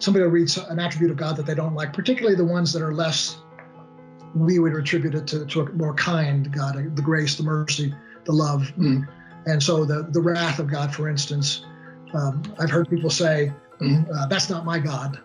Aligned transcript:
somebody 0.00 0.24
will 0.24 0.32
read 0.32 0.50
an 0.68 0.80
attribute 0.80 1.10
of 1.10 1.16
God 1.16 1.36
that 1.36 1.46
they 1.46 1.54
don't 1.54 1.74
like, 1.74 1.92
particularly 1.92 2.36
the 2.36 2.44
ones 2.44 2.72
that 2.72 2.82
are 2.82 2.92
less, 2.92 3.38
we 4.34 4.58
would 4.58 4.74
attribute 4.74 5.14
it 5.14 5.26
to, 5.28 5.46
to 5.46 5.60
a 5.60 5.72
more 5.72 5.94
kind 5.94 6.52
God, 6.52 6.74
the 6.96 7.02
grace, 7.02 7.36
the 7.36 7.42
mercy, 7.42 7.94
the 8.24 8.32
love. 8.32 8.72
Mm. 8.78 9.06
And 9.46 9.62
so 9.62 9.84
the, 9.84 10.08
the 10.10 10.20
wrath 10.20 10.58
of 10.58 10.66
God, 10.68 10.94
for 10.94 11.08
instance, 11.08 11.64
um, 12.14 12.42
I've 12.58 12.70
heard 12.70 12.88
people 12.88 13.10
say, 13.10 13.52
uh, 13.82 14.26
that's 14.26 14.50
not 14.50 14.64
my 14.64 14.78
God. 14.78 15.18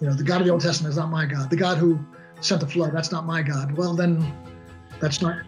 You 0.00 0.08
know, 0.08 0.14
the 0.14 0.24
God 0.24 0.40
of 0.40 0.46
the 0.46 0.52
Old 0.52 0.60
Testament 0.60 0.92
is 0.92 0.98
not 0.98 1.10
my 1.10 1.24
God. 1.24 1.48
The 1.48 1.56
God 1.56 1.78
who 1.78 1.98
sent 2.40 2.60
the 2.60 2.66
flood, 2.66 2.92
that's 2.92 3.12
not 3.12 3.24
my 3.24 3.42
God. 3.42 3.76
Well, 3.76 3.94
then 3.94 4.20
that's 5.00 5.20
not, 5.20 5.44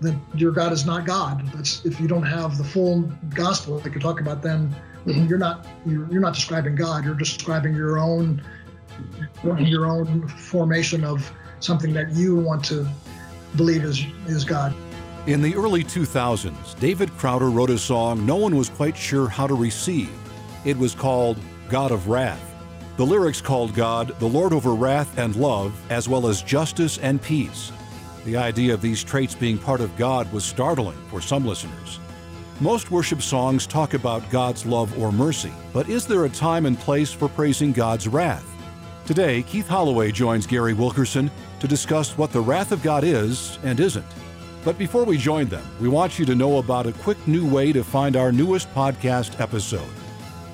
then 0.00 0.20
your 0.34 0.52
God 0.52 0.72
is 0.72 0.86
not 0.86 1.06
God. 1.06 1.46
That's 1.54 1.84
if 1.84 2.00
you 2.00 2.08
don't 2.08 2.24
have 2.24 2.58
the 2.58 2.64
full 2.64 3.02
gospel 3.34 3.78
that 3.80 3.92
you 3.92 4.00
talk 4.00 4.20
about, 4.20 4.42
then 4.42 4.74
mm-hmm. 5.06 5.26
you're 5.26 5.38
not 5.38 5.66
you're, 5.86 6.10
you're 6.10 6.20
not 6.20 6.34
describing 6.34 6.74
God. 6.74 7.04
You're 7.04 7.14
describing 7.14 7.74
your 7.74 7.98
own 7.98 8.42
your 9.58 9.86
own 9.86 10.28
formation 10.28 11.04
of 11.04 11.30
something 11.60 11.92
that 11.94 12.12
you 12.12 12.36
want 12.36 12.64
to 12.66 12.88
believe 13.56 13.84
is 13.84 14.04
is 14.26 14.44
God. 14.44 14.74
In 15.26 15.40
the 15.40 15.56
early 15.56 15.82
2000s, 15.82 16.78
David 16.78 17.10
Crowder 17.16 17.50
wrote 17.50 17.70
a 17.70 17.78
song 17.78 18.26
no 18.26 18.36
one 18.36 18.56
was 18.56 18.68
quite 18.68 18.96
sure 18.96 19.28
how 19.28 19.46
to 19.46 19.54
receive. 19.54 20.10
It 20.64 20.76
was 20.76 20.94
called 20.94 21.38
God 21.68 21.92
of 21.92 22.08
Wrath. 22.08 22.54
The 22.96 23.06
lyrics 23.06 23.40
called 23.40 23.74
God 23.74 24.18
the 24.20 24.26
Lord 24.26 24.52
over 24.52 24.74
wrath 24.74 25.18
and 25.18 25.34
love, 25.34 25.74
as 25.90 26.08
well 26.08 26.28
as 26.28 26.42
justice 26.42 26.98
and 26.98 27.20
peace. 27.20 27.72
The 28.24 28.36
idea 28.38 28.72
of 28.72 28.80
these 28.80 29.04
traits 29.04 29.34
being 29.34 29.58
part 29.58 29.82
of 29.82 29.94
God 29.98 30.32
was 30.32 30.46
startling 30.46 30.96
for 31.10 31.20
some 31.20 31.44
listeners. 31.44 31.98
Most 32.58 32.90
worship 32.90 33.20
songs 33.20 33.66
talk 33.66 33.92
about 33.92 34.30
God's 34.30 34.64
love 34.64 34.98
or 34.98 35.12
mercy, 35.12 35.52
but 35.74 35.90
is 35.90 36.06
there 36.06 36.24
a 36.24 36.30
time 36.30 36.64
and 36.64 36.78
place 36.78 37.12
for 37.12 37.28
praising 37.28 37.72
God's 37.72 38.08
wrath? 38.08 38.46
Today, 39.04 39.42
Keith 39.42 39.68
Holloway 39.68 40.10
joins 40.10 40.46
Gary 40.46 40.72
Wilkerson 40.72 41.30
to 41.60 41.68
discuss 41.68 42.16
what 42.16 42.32
the 42.32 42.40
wrath 42.40 42.72
of 42.72 42.82
God 42.82 43.04
is 43.04 43.58
and 43.62 43.78
isn't. 43.78 44.06
But 44.64 44.78
before 44.78 45.04
we 45.04 45.18
join 45.18 45.48
them, 45.48 45.64
we 45.78 45.88
want 45.88 46.18
you 46.18 46.24
to 46.24 46.34
know 46.34 46.56
about 46.56 46.86
a 46.86 46.92
quick 46.92 47.18
new 47.28 47.46
way 47.46 47.72
to 47.74 47.84
find 47.84 48.16
our 48.16 48.32
newest 48.32 48.74
podcast 48.74 49.38
episode. 49.38 49.92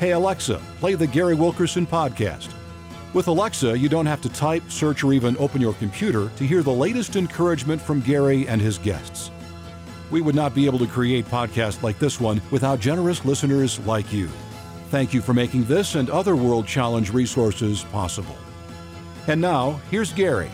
Hey 0.00 0.10
Alexa, 0.10 0.60
play 0.80 0.94
the 0.94 1.06
Gary 1.06 1.36
Wilkerson 1.36 1.86
podcast. 1.86 2.48
With 3.12 3.26
Alexa, 3.26 3.76
you 3.76 3.88
don't 3.88 4.06
have 4.06 4.20
to 4.20 4.28
type, 4.28 4.62
search, 4.70 5.02
or 5.02 5.12
even 5.12 5.36
open 5.38 5.60
your 5.60 5.72
computer 5.74 6.30
to 6.36 6.46
hear 6.46 6.62
the 6.62 6.70
latest 6.70 7.16
encouragement 7.16 7.82
from 7.82 8.00
Gary 8.02 8.46
and 8.46 8.60
his 8.60 8.78
guests. 8.78 9.32
We 10.12 10.20
would 10.20 10.36
not 10.36 10.54
be 10.54 10.66
able 10.66 10.78
to 10.78 10.86
create 10.86 11.26
podcasts 11.26 11.82
like 11.82 11.98
this 11.98 12.20
one 12.20 12.40
without 12.52 12.78
generous 12.78 13.24
listeners 13.24 13.80
like 13.80 14.12
you. 14.12 14.28
Thank 14.90 15.12
you 15.12 15.22
for 15.22 15.34
making 15.34 15.64
this 15.64 15.96
and 15.96 16.08
other 16.08 16.36
World 16.36 16.68
Challenge 16.68 17.10
resources 17.10 17.82
possible. 17.82 18.36
And 19.26 19.40
now, 19.40 19.80
here's 19.90 20.12
Gary. 20.12 20.50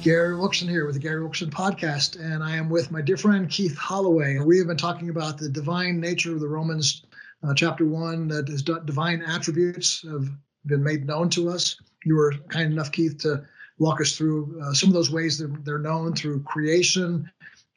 Gary 0.00 0.36
Wilkerson 0.36 0.68
here 0.68 0.86
with 0.86 0.94
the 0.94 1.00
Gary 1.00 1.20
Wilkerson 1.20 1.50
podcast, 1.50 2.20
and 2.20 2.40
I 2.40 2.54
am 2.54 2.70
with 2.70 2.92
my 2.92 3.02
dear 3.02 3.16
friend 3.16 3.50
Keith 3.50 3.76
Holloway. 3.76 4.38
We 4.38 4.58
have 4.58 4.68
been 4.68 4.76
talking 4.76 5.10
about 5.10 5.38
the 5.38 5.48
divine 5.48 5.98
nature 5.98 6.32
of 6.32 6.38
the 6.38 6.48
Romans 6.48 7.02
uh, 7.42 7.52
chapter 7.52 7.84
one, 7.84 8.28
that 8.28 8.48
is 8.48 8.62
divine 8.62 9.22
attributes 9.22 10.04
have 10.08 10.28
been 10.66 10.82
made 10.82 11.06
known 11.06 11.30
to 11.30 11.48
us. 11.48 11.80
You 12.04 12.16
were 12.16 12.32
kind 12.48 12.72
enough, 12.72 12.92
Keith, 12.92 13.18
to 13.18 13.44
walk 13.78 14.00
us 14.00 14.16
through 14.16 14.60
uh, 14.62 14.72
some 14.72 14.88
of 14.88 14.94
those 14.94 15.10
ways 15.10 15.38
that 15.38 15.64
they're 15.64 15.78
known 15.78 16.14
through 16.14 16.42
creation, 16.42 17.30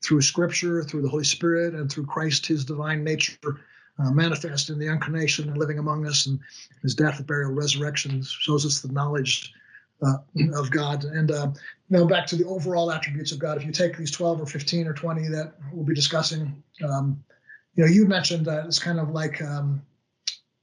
through 0.04 0.22
Scripture, 0.22 0.84
through 0.84 1.02
the 1.02 1.10
Holy 1.10 1.24
Spirit, 1.24 1.76
and 1.76 1.92
through 1.92 2.06
Christ, 2.06 2.46
His 2.46 2.66
divine 2.66 3.04
nature. 3.04 3.62
Uh, 4.00 4.10
manifest 4.10 4.70
in 4.70 4.80
the 4.80 4.88
incarnation 4.88 5.48
and 5.50 5.58
living 5.58 5.78
among 5.78 6.08
us, 6.08 6.26
and 6.26 6.40
his 6.82 6.96
death, 6.96 7.24
burial, 7.28 7.52
resurrection 7.52 8.24
shows 8.24 8.66
us 8.66 8.80
the 8.80 8.92
knowledge 8.92 9.54
uh, 10.02 10.18
of 10.56 10.72
God. 10.72 11.04
And 11.04 11.30
uh, 11.30 11.52
now 11.90 12.06
back 12.06 12.26
to 12.28 12.36
the 12.36 12.46
overall 12.46 12.92
attributes 12.92 13.32
of 13.32 13.40
God. 13.40 13.58
If 13.58 13.66
you 13.66 13.72
take 13.72 13.98
these 13.98 14.10
12 14.10 14.42
or 14.42 14.46
15 14.46 14.88
or 14.88 14.94
20 14.94 15.28
that 15.30 15.54
we'll 15.72 15.86
be 15.86 15.94
discussing, 15.94 16.64
um, 16.84 17.24
you 17.76 17.84
know, 17.84 17.92
you 17.92 18.06
mentioned 18.06 18.46
that 18.46 18.66
it's 18.66 18.80
kind 18.80 19.00
of 19.00 19.10
like, 19.10 19.42
um, 19.42 19.82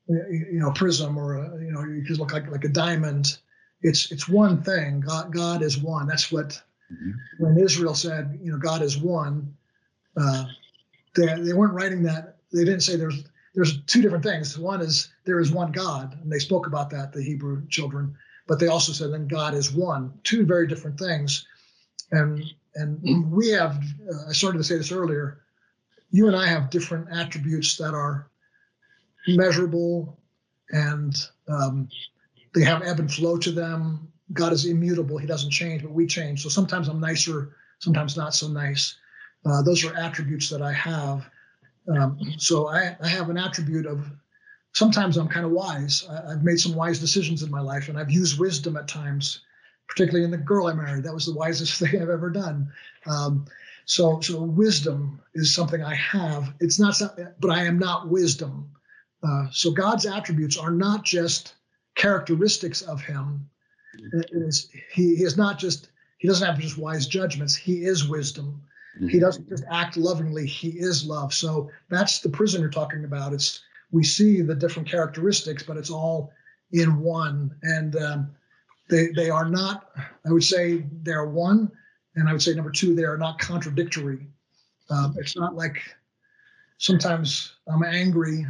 you 0.09 0.59
know, 0.59 0.71
prism 0.73 1.19
or, 1.19 1.37
a, 1.37 1.65
you 1.65 1.71
know, 1.71 1.85
you 1.85 2.03
could 2.03 2.19
look 2.19 2.33
like, 2.33 2.51
like 2.51 2.65
a 2.65 2.69
diamond. 2.69 3.39
It's, 3.83 4.11
it's 4.11 4.29
one 4.29 4.63
thing. 4.63 5.01
God, 5.01 5.33
God 5.33 5.63
is 5.63 5.79
one. 5.79 6.07
That's 6.07 6.33
what, 6.33 6.61
mm-hmm. 6.93 7.11
when 7.39 7.59
Israel 7.59 7.95
said, 7.95 8.39
you 8.43 8.51
know, 8.51 8.59
God 8.59 8.83
is 8.83 8.97
one, 8.97 9.55
uh, 10.17 10.47
they, 11.15 11.27
they 11.27 11.53
weren't 11.53 11.75
writing 11.75 12.03
that. 12.05 12.39
They 12.53 12.65
didn't 12.65 12.81
say 12.81 12.97
there's, 12.97 13.25
there's 13.55 13.83
two 13.83 14.03
different 14.03 14.25
things. 14.25 14.59
One 14.59 14.81
is 14.81 15.11
there 15.25 15.41
is 15.41 15.53
one 15.53 15.73
God, 15.73 16.19
and 16.23 16.33
they 16.33 16.39
spoke 16.39 16.67
about 16.67 16.91
that, 16.91 17.13
the 17.13 17.23
Hebrew 17.23 17.67
children, 17.69 18.17
but 18.47 18.59
they 18.59 18.69
also 18.69 18.93
said 18.93 19.13
then 19.13 19.29
God 19.29 19.55
is 19.55 19.73
one. 19.73 20.13
Two 20.25 20.47
very 20.47 20.67
different 20.67 20.99
things. 20.99 21.47
And, 22.13 22.43
and 22.75 23.31
we 23.31 23.51
have, 23.51 23.83
uh, 24.11 24.29
I 24.31 24.33
started 24.33 24.59
to 24.59 24.65
say 24.65 24.77
this 24.77 24.93
earlier, 24.93 25.41
you 26.11 26.27
and 26.27 26.37
I 26.37 26.47
have 26.47 26.71
different 26.71 27.09
attributes 27.13 27.77
that 27.77 27.95
are 27.95 28.31
measurable 29.37 30.19
and 30.71 31.17
um, 31.49 31.89
they 32.55 32.65
have 32.65 32.83
ebb 32.83 32.99
and 32.99 33.13
flow 33.13 33.37
to 33.39 33.51
them. 33.51 34.13
God 34.33 34.53
is 34.53 34.67
immutable, 34.67 35.19
He 35.19 35.27
doesn't 35.27 35.51
change, 35.51 35.83
but 35.83 35.93
we 35.93 36.07
change. 36.07 36.43
So 36.43 36.49
sometimes 36.49 36.89
I'm 36.89 37.01
nicer, 37.01 37.57
sometimes 37.79 38.17
not 38.17 38.35
so 38.35 38.49
nice. 38.49 38.97
Uh, 39.47 39.63
those 39.63 39.85
are 39.85 39.95
attributes 39.97 40.51
that 40.51 40.63
I 40.63 40.73
have. 40.73 41.29
Um, 41.89 42.19
so 42.37 42.69
I, 42.69 42.97
I, 43.03 43.09
have 43.09 43.31
an 43.31 43.39
attribute 43.39 43.87
of 43.87 44.05
sometimes 44.73 45.17
I'm 45.17 45.29
kind 45.29 45.47
of 45.47 45.53
wise. 45.53 46.07
I, 46.11 46.33
have 46.33 46.45
made 46.45 46.61
some 46.61 46.75
wise 46.75 46.99
decisions 46.99 47.43
in 47.43 47.51
my 47.51 47.61
life, 47.61 47.89
and 47.89 47.99
I've 47.99 48.11
used 48.11 48.39
wisdom 48.39 48.77
at 48.77 48.89
times, 48.89 49.41
particularly 49.89 50.25
in 50.25 50.31
the 50.31 50.37
girl 50.37 50.67
I 50.67 50.75
married. 50.75 51.05
That 51.05 51.15
was 51.15 51.25
the 51.25 51.35
wisest 51.35 51.79
thing 51.81 52.03
I've 52.03 52.11
ever 52.11 52.29
done. 52.29 52.71
Um, 53.07 53.47
so, 53.87 54.21
so 54.21 54.43
wisdom 54.43 55.23
is 55.35 55.55
something 55.55 55.83
I 55.83 55.95
have. 55.95 56.53
It's 56.61 56.79
not, 56.79 57.01
but 57.41 57.51
I 57.51 57.65
am 57.65 57.79
not 57.79 58.09
wisdom. 58.09 58.71
Uh, 59.23 59.47
so 59.51 59.71
God's 59.71 60.07
attributes 60.07 60.57
are 60.57 60.71
not 60.71 61.05
just 61.05 61.55
characteristics 61.95 62.83
of 62.83 63.01
Him. 63.01 63.49
Is, 64.33 64.69
he, 64.93 65.17
he 65.17 65.25
is 65.25 65.37
not 65.37 65.59
just. 65.59 65.91
He 66.19 66.29
doesn't 66.29 66.47
have 66.47 66.59
just 66.59 66.79
wise 66.79 67.07
judgments. 67.07 67.55
He 67.55 67.85
is 67.85 68.09
wisdom. 68.09 68.63
He 68.99 69.07
mm-hmm. 69.07 69.19
doesn't 69.21 69.49
just 69.49 69.65
act 69.71 69.97
lovingly. 69.97 70.47
He 70.47 70.71
is 70.71 71.07
love. 71.07 71.33
So 71.33 71.71
that's 71.89 72.19
the 72.21 72.29
prism 72.29 72.61
you're 72.61 72.71
talking 72.71 73.05
about. 73.05 73.33
It's 73.33 73.61
we 73.93 74.03
see 74.03 74.43
the 74.43 74.55
different 74.55 74.89
characteristics, 74.89 75.63
but 75.63 75.77
it's 75.77 75.91
all 75.91 76.33
in 76.73 77.01
one. 77.01 77.55
And 77.63 77.97
um, 77.97 78.31
they 78.91 79.09
they 79.15 79.31
are 79.31 79.49
not. 79.49 79.91
I 80.27 80.33
would 80.33 80.45
say 80.45 80.85
they 81.03 81.13
are 81.13 81.29
one, 81.29 81.71
and 82.17 82.29
I 82.29 82.33
would 82.33 82.43
say 82.43 82.55
number 82.55 82.71
two, 82.71 82.95
they 82.95 83.05
are 83.05 83.19
not 83.19 83.39
contradictory. 83.39 84.27
Um, 84.91 85.15
it's 85.19 85.37
not 85.37 85.55
like 85.55 85.81
sometimes 86.79 87.55
I'm 87.73 87.85
angry 87.85 88.47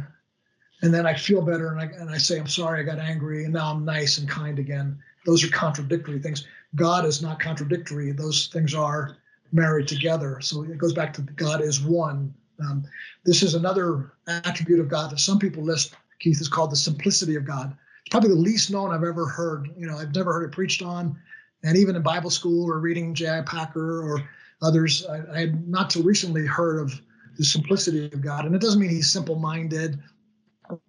and 0.81 0.93
then 0.93 1.05
I 1.05 1.13
feel 1.13 1.41
better 1.41 1.71
and 1.71 1.79
I, 1.79 1.85
and 1.99 2.09
I 2.09 2.17
say, 2.17 2.39
I'm 2.39 2.47
sorry, 2.47 2.79
I 2.79 2.83
got 2.83 2.99
angry, 2.99 3.43
and 3.43 3.53
now 3.53 3.71
I'm 3.71 3.83
nice 3.83 4.17
and 4.17 4.29
kind 4.29 4.59
again. 4.59 4.97
Those 5.25 5.43
are 5.43 5.49
contradictory 5.49 6.19
things. 6.19 6.45
God 6.75 7.05
is 7.05 7.21
not 7.21 7.39
contradictory. 7.39 8.11
Those 8.11 8.47
things 8.47 8.73
are 8.73 9.17
married 9.51 9.87
together. 9.87 10.39
So 10.41 10.63
it 10.63 10.77
goes 10.77 10.93
back 10.93 11.13
to 11.13 11.21
God 11.21 11.61
is 11.61 11.81
one. 11.81 12.33
Um, 12.61 12.83
this 13.25 13.43
is 13.43 13.55
another 13.55 14.13
attribute 14.27 14.79
of 14.79 14.89
God 14.89 15.11
that 15.11 15.19
some 15.19 15.39
people 15.39 15.63
list, 15.63 15.95
Keith, 16.19 16.39
is 16.39 16.47
called 16.47 16.71
the 16.71 16.77
simplicity 16.77 17.35
of 17.35 17.45
God. 17.45 17.75
It's 18.01 18.11
probably 18.11 18.29
the 18.29 18.35
least 18.35 18.71
known 18.71 18.91
I've 18.91 19.03
ever 19.03 19.25
heard. 19.25 19.69
You 19.77 19.87
know, 19.87 19.97
I've 19.97 20.15
never 20.15 20.33
heard 20.33 20.45
it 20.45 20.51
preached 20.53 20.81
on. 20.81 21.17
And 21.63 21.77
even 21.77 21.95
in 21.95 22.01
Bible 22.01 22.29
school 22.29 22.69
or 22.69 22.79
reading 22.79 23.13
J.I. 23.13 23.41
Packer 23.41 24.01
or 24.01 24.29
others, 24.61 25.05
I, 25.05 25.21
I 25.33 25.39
had 25.41 25.67
not 25.67 25.89
too 25.89 26.03
recently 26.03 26.45
heard 26.45 26.79
of 26.79 27.01
the 27.37 27.43
simplicity 27.43 28.05
of 28.05 28.21
God. 28.21 28.45
And 28.45 28.55
it 28.55 28.61
doesn't 28.61 28.79
mean 28.79 28.89
he's 28.89 29.11
simple 29.11 29.35
minded 29.35 29.99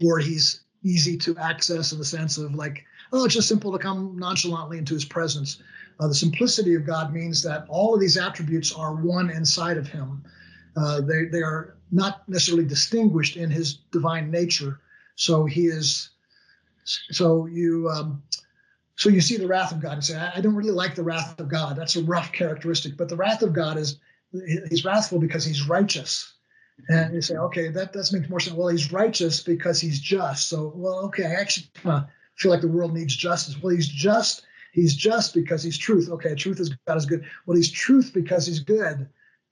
or 0.03 0.19
he's 0.19 0.61
easy 0.83 1.17
to 1.19 1.37
access 1.39 1.93
in 1.93 1.99
the 1.99 2.05
sense 2.05 2.39
of 2.39 2.55
like, 2.55 2.85
oh, 3.13 3.25
it's 3.25 3.35
just 3.35 3.49
simple 3.49 3.73
to 3.73 3.79
come 3.79 4.17
nonchalantly 4.19 4.79
into 4.79 4.95
his 4.95 5.05
presence. 5.05 5.63
Uh, 5.99 6.09
the 6.09 6.15
simplicity 6.15 6.75
of 6.75 6.87
God 6.87 7.13
means 7.13 7.43
that 7.43 7.67
all 7.69 7.95
of 7.95 8.01
these 8.01 8.17
attributes 8.17 8.73
are 8.73 8.95
one 8.95 9.31
inside 9.31 9.77
of 9.77 9.87
him. 9.87 10.25
Uh, 10.77 11.01
they, 11.01 11.27
they 11.27 11.43
are 11.43 11.77
not 11.91 12.27
necessarily 12.29 12.65
distinguished 12.65 13.37
in 13.37 13.51
his 13.51 13.75
divine 13.91 14.31
nature. 14.31 14.81
So 15.17 15.45
he 15.45 15.67
is, 15.67 16.11
so 16.85 17.47
you, 17.47 17.91
um, 17.91 18.23
so 18.97 19.09
you 19.09 19.21
see 19.21 19.37
the 19.37 19.47
wrath 19.47 19.73
of 19.73 19.81
God 19.81 19.95
and 19.95 20.05
say, 20.05 20.17
I 20.17 20.41
don't 20.41 20.55
really 20.55 20.71
like 20.71 20.95
the 20.95 21.03
wrath 21.03 21.39
of 21.41 21.49
God. 21.49 21.77
That's 21.77 21.97
a 21.97 22.03
rough 22.03 22.33
characteristic. 22.33 22.97
But 22.97 23.09
the 23.09 23.17
wrath 23.17 23.43
of 23.43 23.53
God 23.53 23.77
is 23.77 23.99
he's 24.69 24.85
wrathful 24.85 25.19
because 25.19 25.45
he's 25.45 25.69
righteous. 25.69 26.35
And 26.89 27.15
you 27.15 27.21
say, 27.21 27.37
okay, 27.37 27.69
that 27.69 27.93
does 27.93 28.13
make 28.13 28.29
more 28.29 28.41
sense. 28.41 28.57
Well, 28.57 28.69
he's 28.69 28.93
righteous 28.93 29.43
because 29.43 29.81
he's 29.81 30.01
just. 30.01 30.49
So, 30.49 30.73
well, 30.75 31.01
okay, 31.07 31.27
I 31.27 31.35
actually 31.35 31.71
uh, 31.85 32.03
feel 32.37 32.51
like 32.51 32.61
the 32.61 32.69
world 32.69 32.95
needs 32.95 33.15
justice. 33.17 33.61
Well, 33.61 33.75
he's 33.75 33.89
just. 33.89 34.43
He's 34.73 34.95
just 34.95 35.35
because 35.35 35.65
he's 35.65 35.77
truth. 35.77 36.09
Okay, 36.09 36.35
truth 36.35 36.61
is 36.61 36.77
God 36.87 36.97
is 36.97 37.07
good. 37.07 37.25
Well, 37.45 37.57
he's 37.57 37.71
truth 37.71 38.13
because 38.15 38.47
he's 38.47 38.61
good. 38.61 39.09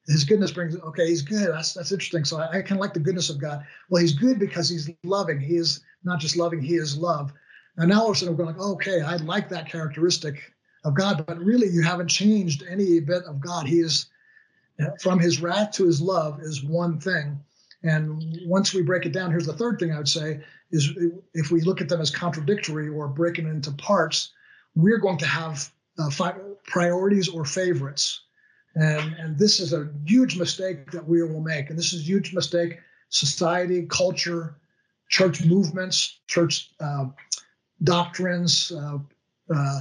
His 0.06 0.24
goodness 0.24 0.52
brings. 0.52 0.76
Okay, 0.76 1.08
he's 1.08 1.22
good. 1.22 1.48
That's 1.48 1.74
that's 1.74 1.90
interesting. 1.90 2.24
So 2.24 2.38
I, 2.38 2.58
I 2.58 2.62
kind 2.62 2.72
of 2.72 2.78
like 2.78 2.94
the 2.94 3.00
goodness 3.00 3.28
of 3.28 3.40
God. 3.40 3.64
Well, 3.90 4.00
he's 4.00 4.14
good 4.14 4.38
because 4.38 4.68
he's 4.68 4.88
loving. 5.02 5.40
He 5.40 5.56
is 5.56 5.80
not 6.04 6.20
just 6.20 6.36
loving. 6.36 6.62
He 6.62 6.76
is 6.76 6.96
love. 6.96 7.32
And 7.76 7.90
now 7.90 8.02
all 8.02 8.10
of 8.10 8.16
a 8.16 8.18
sudden 8.18 8.36
we're 8.36 8.44
going 8.44 8.56
like, 8.56 8.64
okay, 8.64 9.02
I 9.02 9.16
like 9.16 9.48
that 9.48 9.68
characteristic 9.68 10.40
of 10.84 10.94
God, 10.94 11.24
but 11.26 11.38
really 11.38 11.68
you 11.68 11.82
haven't 11.82 12.08
changed 12.08 12.64
any 12.68 13.00
bit 13.00 13.24
of 13.24 13.40
God. 13.40 13.66
He 13.66 13.80
is 13.80 14.06
from 15.00 15.18
his 15.18 15.40
wrath 15.40 15.72
to 15.72 15.84
his 15.84 16.00
love 16.00 16.40
is 16.40 16.62
one 16.62 17.00
thing. 17.00 17.40
And 17.82 18.40
once 18.46 18.74
we 18.74 18.82
break 18.82 19.06
it 19.06 19.12
down, 19.12 19.30
here's 19.30 19.46
the 19.46 19.52
third 19.52 19.78
thing 19.78 19.92
I 19.92 19.98
would 19.98 20.08
say 20.08 20.40
is 20.70 20.90
if 21.34 21.50
we 21.50 21.60
look 21.60 21.80
at 21.80 21.88
them 21.88 22.00
as 22.00 22.10
contradictory 22.10 22.88
or 22.88 23.08
breaking 23.08 23.46
into 23.46 23.72
parts, 23.72 24.32
we're 24.74 24.98
going 24.98 25.18
to 25.18 25.26
have 25.26 25.70
uh, 25.98 26.10
priorities 26.64 27.28
or 27.28 27.44
favorites. 27.44 28.20
And, 28.74 29.14
and 29.14 29.38
this 29.38 29.60
is 29.60 29.72
a 29.72 29.88
huge 30.04 30.36
mistake 30.36 30.90
that 30.90 31.06
we 31.06 31.22
will 31.22 31.40
make. 31.40 31.70
And 31.70 31.78
this 31.78 31.92
is 31.92 32.00
a 32.00 32.04
huge 32.04 32.34
mistake 32.34 32.78
society, 33.08 33.86
culture, 33.88 34.56
church 35.08 35.44
movements, 35.44 36.18
church 36.26 36.70
uh, 36.80 37.06
doctrines, 37.82 38.70
uh, 38.72 38.98
uh, 39.54 39.80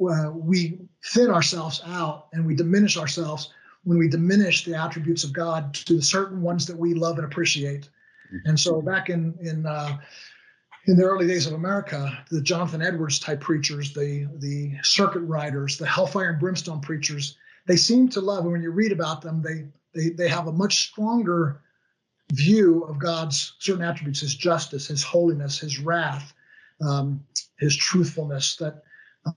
uh 0.00 0.30
we 0.32 0.78
thin 1.04 1.30
ourselves 1.30 1.80
out 1.86 2.28
and 2.32 2.44
we 2.44 2.54
diminish 2.54 2.96
ourselves 2.96 3.50
when 3.84 3.98
we 3.98 4.08
diminish 4.08 4.64
the 4.64 4.74
attributes 4.74 5.24
of 5.24 5.32
God 5.32 5.74
to 5.74 5.96
the 5.96 6.02
certain 6.02 6.42
ones 6.42 6.66
that 6.66 6.76
we 6.76 6.94
love 6.94 7.18
and 7.18 7.26
appreciate. 7.26 7.88
Mm-hmm. 8.26 8.48
And 8.48 8.60
so 8.60 8.82
back 8.82 9.10
in 9.10 9.34
in 9.40 9.66
uh, 9.66 9.98
in 10.86 10.96
the 10.96 11.04
early 11.04 11.26
days 11.26 11.46
of 11.46 11.52
America, 11.52 12.24
the 12.30 12.42
Jonathan 12.42 12.82
Edwards 12.82 13.18
type 13.18 13.40
preachers, 13.40 13.92
the 13.92 14.28
the 14.38 14.74
circuit 14.82 15.20
riders, 15.20 15.78
the 15.78 15.86
hellfire 15.86 16.30
and 16.30 16.40
brimstone 16.40 16.80
preachers, 16.80 17.36
they 17.66 17.76
seem 17.76 18.08
to 18.10 18.20
love. 18.20 18.44
And 18.44 18.52
when 18.52 18.62
you 18.62 18.70
read 18.70 18.92
about 18.92 19.22
them, 19.22 19.42
they 19.42 19.66
they 19.94 20.10
they 20.10 20.28
have 20.28 20.48
a 20.48 20.52
much 20.52 20.88
stronger 20.88 21.60
view 22.32 22.84
of 22.84 22.98
God's 22.98 23.54
certain 23.58 23.84
attributes, 23.84 24.20
His 24.20 24.34
justice, 24.34 24.88
His 24.88 25.02
holiness, 25.02 25.58
His 25.58 25.78
wrath, 25.78 26.32
um, 26.86 27.22
His 27.58 27.76
truthfulness. 27.76 28.56
That 28.56 28.82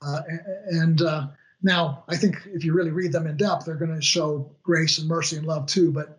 uh, 0.02 0.22
and 0.70 1.02
uh, 1.02 1.28
now, 1.64 2.04
I 2.08 2.16
think 2.16 2.38
if 2.46 2.64
you 2.64 2.74
really 2.74 2.92
read 2.92 3.12
them 3.12 3.28
in 3.28 3.38
depth, 3.38 3.66
they're 3.66 3.76
going 3.76 3.96
to 3.96 4.02
show 4.02 4.52
grace 4.64 5.00
and 5.00 5.08
mercy 5.08 5.38
and 5.38 5.48
love 5.48 5.66
too, 5.66 5.92
but 5.92 6.18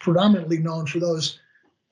predominantly 0.00 0.58
known 0.58 0.86
for 0.86 0.98
those 0.98 1.38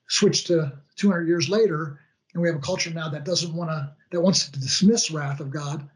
switched 0.08 0.46
to 0.46 0.72
200 0.96 1.28
years 1.28 1.48
later. 1.48 2.00
And 2.32 2.42
we 2.42 2.48
have 2.48 2.56
a 2.56 2.60
culture 2.60 2.90
now 2.90 3.08
that 3.10 3.24
doesn't 3.24 3.54
want 3.54 3.70
to, 3.70 3.92
that 4.12 4.20
wants 4.20 4.48
to 4.48 4.60
dismiss 4.60 5.10
wrath 5.10 5.40
of 5.40 5.50
God, 5.50 5.88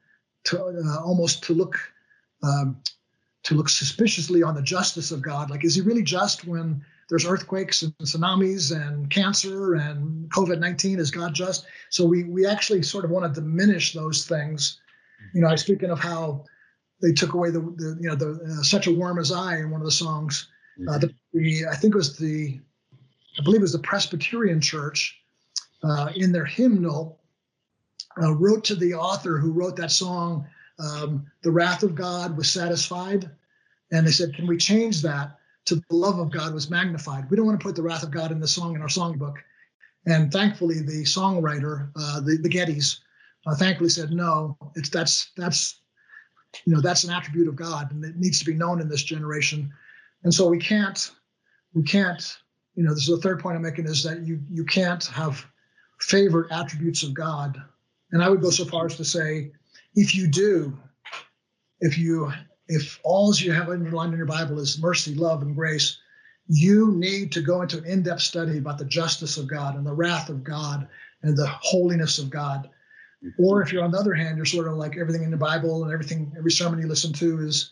to 0.44 0.64
uh, 0.64 1.00
almost 1.02 1.42
to 1.44 1.54
look, 1.54 1.78
um, 2.42 2.76
to 3.44 3.54
look 3.54 3.68
suspiciously 3.68 4.42
on 4.42 4.54
the 4.54 4.62
justice 4.62 5.10
of 5.10 5.22
God. 5.22 5.50
Like, 5.50 5.64
is 5.64 5.74
he 5.74 5.80
really 5.80 6.02
just 6.02 6.46
when 6.46 6.84
there's 7.08 7.26
earthquakes 7.26 7.82
and 7.82 7.96
tsunamis 7.98 8.74
and 8.74 9.08
cancer 9.10 9.74
and 9.74 10.30
COVID 10.30 10.58
19? 10.58 10.98
Is 10.98 11.10
God 11.10 11.34
just? 11.34 11.64
So 11.88 12.04
we, 12.04 12.24
we 12.24 12.46
actually 12.46 12.82
sort 12.82 13.04
of 13.04 13.10
want 13.10 13.32
to 13.32 13.40
diminish 13.40 13.94
those 13.94 14.26
things. 14.26 14.80
You 15.34 15.40
know, 15.40 15.48
I 15.48 15.52
was 15.52 15.62
speaking 15.62 15.90
of 15.90 15.98
how 15.98 16.44
they 17.00 17.12
took 17.12 17.34
away 17.34 17.50
the, 17.50 17.60
the 17.60 17.98
you 18.00 18.08
know 18.08 18.14
the 18.14 18.58
uh, 18.58 18.62
such 18.62 18.86
a 18.86 18.92
warm 18.92 19.18
as 19.18 19.32
I 19.32 19.58
in 19.58 19.70
one 19.70 19.80
of 19.80 19.84
the 19.84 19.90
songs. 19.90 20.48
Uh, 20.88 20.98
the, 20.98 21.12
the, 21.34 21.66
I 21.70 21.76
think 21.76 21.94
it 21.94 21.98
was 21.98 22.16
the 22.16 22.60
I 23.38 23.42
believe 23.42 23.60
it 23.60 23.62
was 23.62 23.72
the 23.72 23.78
Presbyterian 23.80 24.60
Church 24.60 25.20
uh, 25.82 26.10
in 26.14 26.32
their 26.32 26.44
hymnal 26.44 27.20
uh, 28.20 28.32
wrote 28.34 28.64
to 28.64 28.74
the 28.74 28.94
author 28.94 29.38
who 29.38 29.52
wrote 29.52 29.76
that 29.76 29.90
song. 29.90 30.46
Um, 30.78 31.26
the 31.42 31.50
wrath 31.50 31.82
of 31.82 31.94
God 31.94 32.36
was 32.36 32.50
satisfied, 32.50 33.30
and 33.90 34.06
they 34.06 34.12
said, 34.12 34.34
"Can 34.34 34.46
we 34.46 34.56
change 34.56 35.02
that 35.02 35.38
to 35.66 35.76
the 35.76 35.96
love 35.96 36.18
of 36.18 36.30
God 36.30 36.54
was 36.54 36.70
magnified?" 36.70 37.30
We 37.30 37.36
don't 37.36 37.46
want 37.46 37.60
to 37.60 37.64
put 37.64 37.76
the 37.76 37.82
wrath 37.82 38.02
of 38.02 38.10
God 38.10 38.32
in 38.32 38.40
the 38.40 38.48
song 38.48 38.74
in 38.74 38.82
our 38.82 38.88
songbook. 38.88 39.36
And 40.06 40.32
thankfully, 40.32 40.80
the 40.80 41.04
songwriter, 41.04 41.90
uh, 41.94 42.20
the, 42.20 42.36
the 42.36 42.48
Gettys, 42.48 42.98
uh, 43.46 43.54
thankfully 43.54 43.90
said, 43.90 44.10
"No, 44.10 44.56
it's 44.74 44.88
that's 44.88 45.30
that's 45.36 45.82
you 46.64 46.74
know 46.74 46.80
that's 46.80 47.04
an 47.04 47.12
attribute 47.12 47.48
of 47.48 47.56
god 47.56 47.90
and 47.90 48.04
it 48.04 48.16
needs 48.16 48.38
to 48.38 48.44
be 48.44 48.54
known 48.54 48.80
in 48.80 48.88
this 48.88 49.02
generation. 49.02 49.72
And 50.24 50.32
so 50.32 50.48
we 50.48 50.58
can't 50.58 51.10
we 51.74 51.82
can't 51.82 52.38
you 52.74 52.84
know 52.84 52.94
this 52.94 53.08
is 53.08 53.14
the 53.14 53.22
third 53.22 53.40
point 53.40 53.56
i'm 53.56 53.62
making 53.62 53.86
is 53.86 54.02
that 54.02 54.22
you 54.22 54.40
you 54.50 54.64
can't 54.64 55.04
have 55.06 55.44
favorite 56.00 56.50
attributes 56.52 57.02
of 57.02 57.14
god. 57.14 57.60
And 58.12 58.22
i 58.22 58.28
would 58.28 58.42
go 58.42 58.50
so 58.50 58.64
far 58.64 58.86
as 58.86 58.96
to 58.96 59.04
say 59.04 59.52
if 59.94 60.14
you 60.14 60.26
do 60.26 60.78
if 61.80 61.98
you 61.98 62.32
if 62.68 63.00
all 63.02 63.34
you 63.34 63.52
have 63.52 63.68
underlined 63.68 64.12
in 64.12 64.18
your 64.18 64.26
bible 64.26 64.58
is 64.58 64.80
mercy 64.80 65.14
love 65.14 65.42
and 65.42 65.56
grace 65.56 65.98
you 66.48 66.92
need 66.92 67.32
to 67.32 67.40
go 67.40 67.62
into 67.62 67.78
an 67.78 67.84
in-depth 67.84 68.20
study 68.20 68.58
about 68.58 68.78
the 68.78 68.84
justice 68.84 69.36
of 69.36 69.46
god 69.46 69.76
and 69.76 69.86
the 69.86 69.92
wrath 69.92 70.28
of 70.28 70.44
god 70.44 70.88
and 71.22 71.36
the 71.36 71.46
holiness 71.46 72.18
of 72.18 72.30
god 72.30 72.68
or 73.38 73.62
if 73.62 73.72
you're 73.72 73.84
on 73.84 73.90
the 73.90 73.98
other 73.98 74.14
hand, 74.14 74.36
you're 74.36 74.46
sort 74.46 74.68
of 74.68 74.74
like 74.74 74.96
everything 74.96 75.22
in 75.22 75.30
the 75.30 75.36
Bible 75.36 75.84
and 75.84 75.92
everything, 75.92 76.32
every 76.36 76.50
sermon 76.50 76.80
you 76.80 76.88
listen 76.88 77.12
to 77.14 77.40
is 77.40 77.70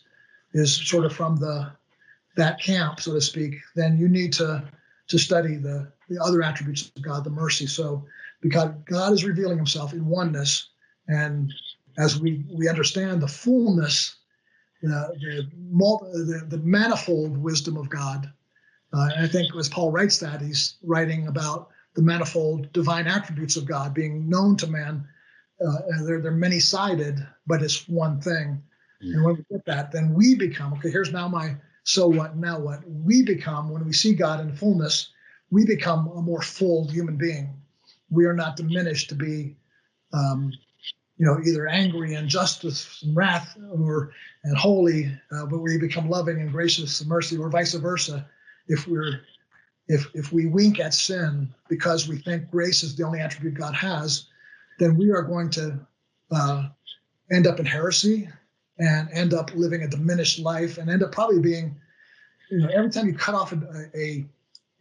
is 0.53 0.75
sort 0.87 1.05
of 1.05 1.13
from 1.13 1.37
the 1.37 1.71
that 2.37 2.61
camp, 2.61 2.99
so 2.99 3.13
to 3.13 3.21
speak. 3.21 3.55
Then 3.75 3.97
you 3.97 4.07
need 4.07 4.33
to 4.33 4.63
to 5.07 5.17
study 5.17 5.55
the 5.55 5.91
the 6.09 6.21
other 6.21 6.41
attributes 6.41 6.91
of 6.95 7.01
God, 7.01 7.23
the 7.23 7.29
mercy. 7.29 7.67
So 7.67 8.05
because 8.41 8.71
God 8.85 9.13
is 9.13 9.25
revealing 9.25 9.57
Himself 9.57 9.93
in 9.93 10.05
oneness, 10.05 10.69
and 11.07 11.53
as 11.97 12.19
we 12.19 12.45
we 12.53 12.69
understand 12.69 13.21
the 13.21 13.27
fullness, 13.27 14.15
uh, 14.85 15.07
the, 15.19 15.47
the 15.69 16.45
the 16.49 16.63
manifold 16.63 17.37
wisdom 17.37 17.77
of 17.77 17.89
God. 17.89 18.31
Uh, 18.93 19.09
and 19.15 19.25
I 19.25 19.27
think 19.27 19.55
as 19.55 19.69
Paul 19.69 19.91
writes 19.91 20.19
that, 20.19 20.41
he's 20.41 20.75
writing 20.83 21.27
about 21.27 21.69
the 21.95 22.01
manifold 22.01 22.71
divine 22.73 23.07
attributes 23.07 23.55
of 23.55 23.65
God 23.65 23.93
being 23.93 24.27
known 24.27 24.57
to 24.57 24.67
man 24.67 25.07
uh, 25.65 26.03
they're 26.03 26.21
they're 26.21 26.31
many 26.31 26.59
sided, 26.59 27.25
but 27.47 27.61
it's 27.61 27.87
one 27.87 28.19
thing. 28.21 28.61
Mm. 29.03 29.13
And 29.13 29.23
when 29.23 29.35
we 29.35 29.45
get 29.51 29.65
that, 29.65 29.91
then 29.91 30.13
we 30.13 30.35
become 30.35 30.73
okay. 30.73 30.89
Here's 30.89 31.11
now 31.11 31.27
my 31.27 31.55
so 31.83 32.07
what 32.07 32.37
now 32.37 32.59
what 32.59 32.81
we 32.87 33.23
become 33.23 33.69
when 33.69 33.85
we 33.85 33.93
see 33.93 34.13
God 34.13 34.39
in 34.39 34.55
fullness. 34.55 35.09
We 35.49 35.65
become 35.65 36.07
a 36.07 36.21
more 36.21 36.41
full 36.41 36.87
human 36.87 37.17
being. 37.17 37.53
We 38.09 38.25
are 38.25 38.33
not 38.33 38.55
diminished 38.55 39.09
to 39.09 39.15
be, 39.15 39.57
um, 40.13 40.53
you 41.17 41.25
know, 41.25 41.39
either 41.45 41.67
angry 41.67 42.13
and 42.13 42.29
justice 42.29 43.01
and 43.03 43.15
wrath, 43.15 43.57
or 43.73 44.13
and 44.43 44.57
holy, 44.57 45.11
uh, 45.31 45.45
but 45.45 45.59
we 45.59 45.77
become 45.77 46.09
loving 46.09 46.39
and 46.39 46.51
gracious 46.51 47.01
and 47.01 47.09
mercy, 47.09 47.37
or 47.37 47.49
vice 47.49 47.73
versa. 47.73 48.25
If 48.67 48.87
we're 48.87 49.21
if 49.87 50.07
if 50.13 50.31
we 50.31 50.45
wink 50.45 50.79
at 50.79 50.93
sin 50.93 51.53
because 51.69 52.07
we 52.07 52.17
think 52.17 52.49
grace 52.49 52.83
is 52.83 52.95
the 52.95 53.03
only 53.03 53.19
attribute 53.19 53.55
God 53.55 53.73
has, 53.73 54.27
then 54.81 54.97
we 54.97 55.11
are 55.11 55.21
going 55.21 55.47
to 55.51 55.79
uh, 56.31 56.67
end 57.31 57.45
up 57.45 57.59
in 57.59 57.65
heresy 57.65 58.27
and 58.79 59.07
end 59.13 59.31
up 59.31 59.53
living 59.53 59.83
a 59.83 59.87
diminished 59.87 60.39
life 60.39 60.79
and 60.79 60.89
end 60.89 61.03
up 61.03 61.11
probably 61.11 61.39
being, 61.39 61.75
you 62.49 62.57
know, 62.57 62.69
every 62.73 62.89
time 62.89 63.05
you 63.05 63.13
cut 63.13 63.35
off 63.35 63.53
a, 63.53 63.91
a 63.95 64.25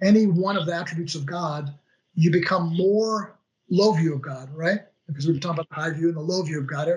any 0.02 0.26
one 0.26 0.56
of 0.56 0.64
the 0.64 0.74
attributes 0.74 1.14
of 1.14 1.26
God, 1.26 1.74
you 2.14 2.30
become 2.30 2.74
more 2.74 3.38
low 3.68 3.92
view 3.92 4.14
of 4.14 4.22
God, 4.22 4.48
right? 4.54 4.80
Because 5.06 5.26
we've 5.26 5.34
been 5.34 5.42
talking 5.42 5.60
about 5.60 5.68
the 5.68 5.74
high 5.74 5.90
view 5.90 6.08
and 6.08 6.16
the 6.16 6.20
low 6.20 6.42
view 6.42 6.60
of 6.60 6.66
God. 6.66 6.88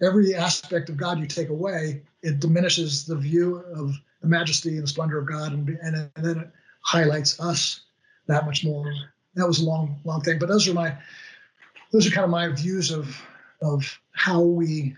Every 0.00 0.34
aspect 0.36 0.88
of 0.88 0.96
God 0.96 1.18
you 1.18 1.26
take 1.26 1.48
away, 1.48 2.02
it 2.22 2.38
diminishes 2.38 3.06
the 3.06 3.16
view 3.16 3.56
of 3.74 3.96
the 4.22 4.28
majesty 4.28 4.74
and 4.76 4.84
the 4.84 4.88
splendor 4.88 5.18
of 5.18 5.26
God, 5.26 5.52
and, 5.52 5.68
and, 5.68 6.10
and 6.14 6.24
then 6.24 6.38
it 6.38 6.50
highlights 6.82 7.40
us 7.40 7.80
that 8.28 8.46
much 8.46 8.64
more. 8.64 8.92
That 9.34 9.48
was 9.48 9.58
a 9.58 9.64
long, 9.64 10.00
long 10.04 10.20
thing, 10.20 10.38
but 10.38 10.48
those 10.48 10.68
are 10.68 10.74
my 10.74 10.96
those 11.92 12.06
are 12.06 12.10
kind 12.10 12.24
of 12.24 12.30
my 12.30 12.48
views 12.48 12.90
of 12.90 13.20
of 13.62 13.98
how 14.12 14.40
we 14.40 14.96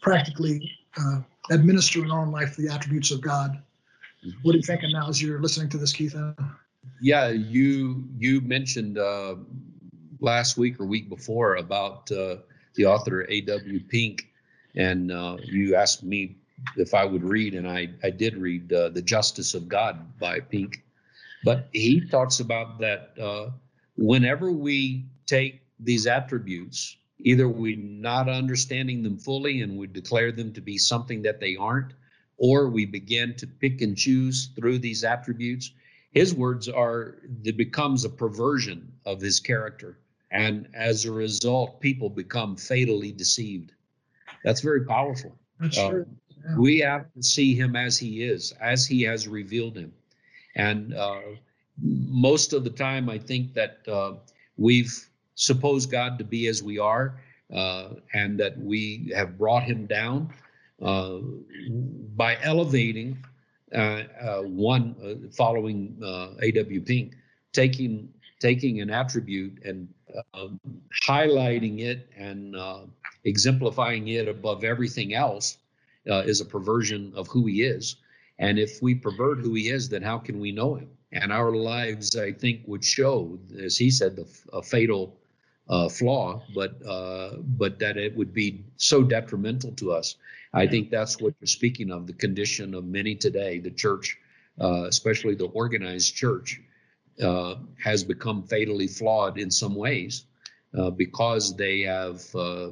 practically 0.00 0.70
uh, 0.98 1.20
administer 1.50 2.04
in 2.04 2.10
our 2.10 2.20
own 2.20 2.30
life 2.30 2.56
the 2.56 2.68
attributes 2.68 3.10
of 3.10 3.20
God. 3.20 3.62
What 4.42 4.54
are 4.54 4.58
you 4.58 4.62
thinking 4.62 4.92
now 4.92 5.08
as 5.08 5.22
you're 5.22 5.40
listening 5.40 5.68
to 5.70 5.78
this, 5.78 5.92
Keith? 5.92 6.16
Yeah, 7.00 7.28
you 7.28 8.04
you 8.16 8.40
mentioned 8.40 8.98
uh, 8.98 9.36
last 10.20 10.56
week 10.56 10.80
or 10.80 10.86
week 10.86 11.08
before 11.08 11.56
about 11.56 12.10
uh, 12.10 12.36
the 12.74 12.86
author 12.86 13.26
A.W. 13.28 13.80
Pink, 13.88 14.28
and 14.74 15.12
uh, 15.12 15.36
you 15.44 15.74
asked 15.74 16.02
me 16.02 16.36
if 16.76 16.94
I 16.94 17.04
would 17.04 17.22
read, 17.22 17.54
and 17.54 17.68
I 17.68 17.90
I 18.02 18.10
did 18.10 18.36
read 18.36 18.72
uh, 18.72 18.88
The 18.88 19.02
Justice 19.02 19.54
of 19.54 19.68
God 19.68 20.18
by 20.18 20.40
Pink, 20.40 20.82
but 21.44 21.68
he 21.72 22.00
talks 22.08 22.40
about 22.40 22.78
that 22.80 23.12
uh, 23.20 23.50
whenever 23.96 24.50
we 24.50 25.04
take 25.26 25.63
these 25.84 26.06
attributes, 26.06 26.96
either 27.20 27.48
we're 27.48 27.76
not 27.76 28.28
understanding 28.28 29.02
them 29.02 29.18
fully 29.18 29.62
and 29.62 29.76
we 29.76 29.86
declare 29.86 30.32
them 30.32 30.52
to 30.52 30.60
be 30.60 30.78
something 30.78 31.22
that 31.22 31.40
they 31.40 31.56
aren't, 31.56 31.92
or 32.36 32.68
we 32.68 32.84
begin 32.84 33.34
to 33.36 33.46
pick 33.46 33.80
and 33.80 33.96
choose 33.96 34.50
through 34.56 34.78
these 34.78 35.04
attributes. 35.04 35.72
His 36.12 36.34
words 36.34 36.68
are 36.68 37.16
it 37.44 37.56
becomes 37.56 38.04
a 38.04 38.10
perversion 38.10 38.92
of 39.04 39.20
his 39.20 39.40
character. 39.40 39.98
And 40.30 40.68
as 40.74 41.04
a 41.04 41.12
result, 41.12 41.80
people 41.80 42.10
become 42.10 42.56
fatally 42.56 43.12
deceived. 43.12 43.72
That's 44.42 44.60
very 44.60 44.84
powerful. 44.84 45.36
That's 45.60 45.78
uh, 45.78 45.90
true. 45.90 46.06
Yeah. 46.44 46.56
We 46.58 46.78
have 46.80 47.12
to 47.14 47.22
see 47.22 47.54
him 47.54 47.76
as 47.76 47.98
he 47.98 48.22
is, 48.22 48.52
as 48.60 48.86
he 48.86 49.02
has 49.02 49.28
revealed 49.28 49.76
him. 49.76 49.92
And 50.56 50.94
uh, 50.94 51.20
most 51.80 52.52
of 52.52 52.64
the 52.64 52.70
time, 52.70 53.08
I 53.08 53.18
think 53.18 53.54
that 53.54 53.78
uh, 53.88 54.14
we've 54.56 55.08
supposed 55.34 55.90
God 55.90 56.18
to 56.18 56.24
be 56.24 56.46
as 56.46 56.62
we 56.62 56.78
are, 56.78 57.20
uh, 57.52 57.90
and 58.12 58.38
that 58.40 58.58
we 58.58 59.12
have 59.14 59.38
brought 59.38 59.62
him 59.62 59.86
down 59.86 60.32
uh, 60.82 61.18
by 62.16 62.36
elevating 62.42 63.18
uh, 63.74 64.02
uh 64.20 64.42
one 64.42 64.94
uh, 65.02 65.28
following 65.34 65.96
uh, 66.02 66.30
A.W. 66.42 66.80
Pink, 66.80 67.14
taking 67.52 68.08
taking 68.40 68.80
an 68.80 68.90
attribute 68.90 69.62
and 69.64 69.88
um, 70.34 70.60
highlighting 71.06 71.80
it 71.80 72.08
and 72.16 72.56
exemplifying 73.24 74.08
it 74.08 74.28
above 74.28 74.64
everything 74.64 75.14
else 75.14 75.58
is 76.04 76.40
a 76.40 76.44
perversion 76.44 77.12
of 77.16 77.26
who 77.28 77.46
he 77.46 77.62
is. 77.62 77.96
And 78.38 78.58
if 78.58 78.82
we 78.82 78.94
pervert 78.94 79.38
who 79.38 79.54
he 79.54 79.70
is, 79.70 79.88
then 79.88 80.02
how 80.02 80.18
can 80.18 80.40
we 80.40 80.52
know 80.52 80.74
him? 80.74 80.90
And 81.12 81.32
our 81.32 81.52
lives, 81.52 82.16
I 82.16 82.32
think, 82.32 82.62
would 82.66 82.84
show, 82.84 83.38
as 83.58 83.76
he 83.76 83.90
said, 83.90 84.16
the 84.16 84.26
a 84.52 84.62
fatal 84.62 85.16
uh, 85.68 85.88
flaw, 85.88 86.42
but 86.54 86.74
uh, 86.86 87.36
but 87.38 87.78
that 87.78 87.96
it 87.96 88.16
would 88.16 88.32
be 88.34 88.64
so 88.76 89.02
detrimental 89.02 89.72
to 89.72 89.92
us. 89.92 90.16
I 90.52 90.66
think 90.66 90.90
that's 90.90 91.20
what 91.20 91.34
you're 91.40 91.46
speaking 91.46 91.90
of. 91.90 92.06
The 92.06 92.12
condition 92.12 92.74
of 92.74 92.84
many 92.84 93.14
today, 93.14 93.58
the 93.58 93.70
church, 93.70 94.18
uh, 94.60 94.84
especially 94.84 95.34
the 95.34 95.46
organized 95.46 96.14
church, 96.14 96.60
uh, 97.22 97.56
has 97.82 98.04
become 98.04 98.42
fatally 98.44 98.86
flawed 98.86 99.38
in 99.38 99.50
some 99.50 99.74
ways 99.74 100.26
uh, 100.78 100.90
because 100.90 101.56
they 101.56 101.80
have 101.82 102.22
uh, 102.34 102.70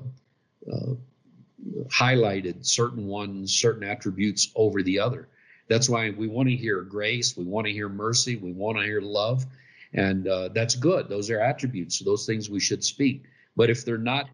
highlighted 1.89 2.67
certain 2.67 3.07
ones, 3.07 3.55
certain 3.55 3.85
attributes 3.85 4.51
over 4.55 4.83
the 4.83 5.01
other. 5.01 5.29
That's 5.69 5.89
why 5.89 6.11
we 6.11 6.29
want 6.29 6.49
to 6.49 6.57
hear 6.57 6.83
grace, 6.83 7.37
we 7.37 7.45
want 7.45 7.67
to 7.67 7.73
hear 7.73 7.89
mercy, 7.89 8.37
we 8.37 8.53
want 8.53 8.79
to 8.79 8.85
hear 8.85 9.01
love, 9.01 9.47
and 9.95 10.27
uh, 10.27 10.49
that's 10.49 10.75
good. 10.75 11.09
Those 11.09 11.31
are 11.31 11.41
attributes. 11.41 11.99
Those 11.99 12.27
things 12.27 12.49
we 12.49 12.61
should 12.61 12.83
speak. 12.83 13.25
But 13.57 13.71
if 13.71 13.85
they're 13.85 13.99
not, 13.99 14.29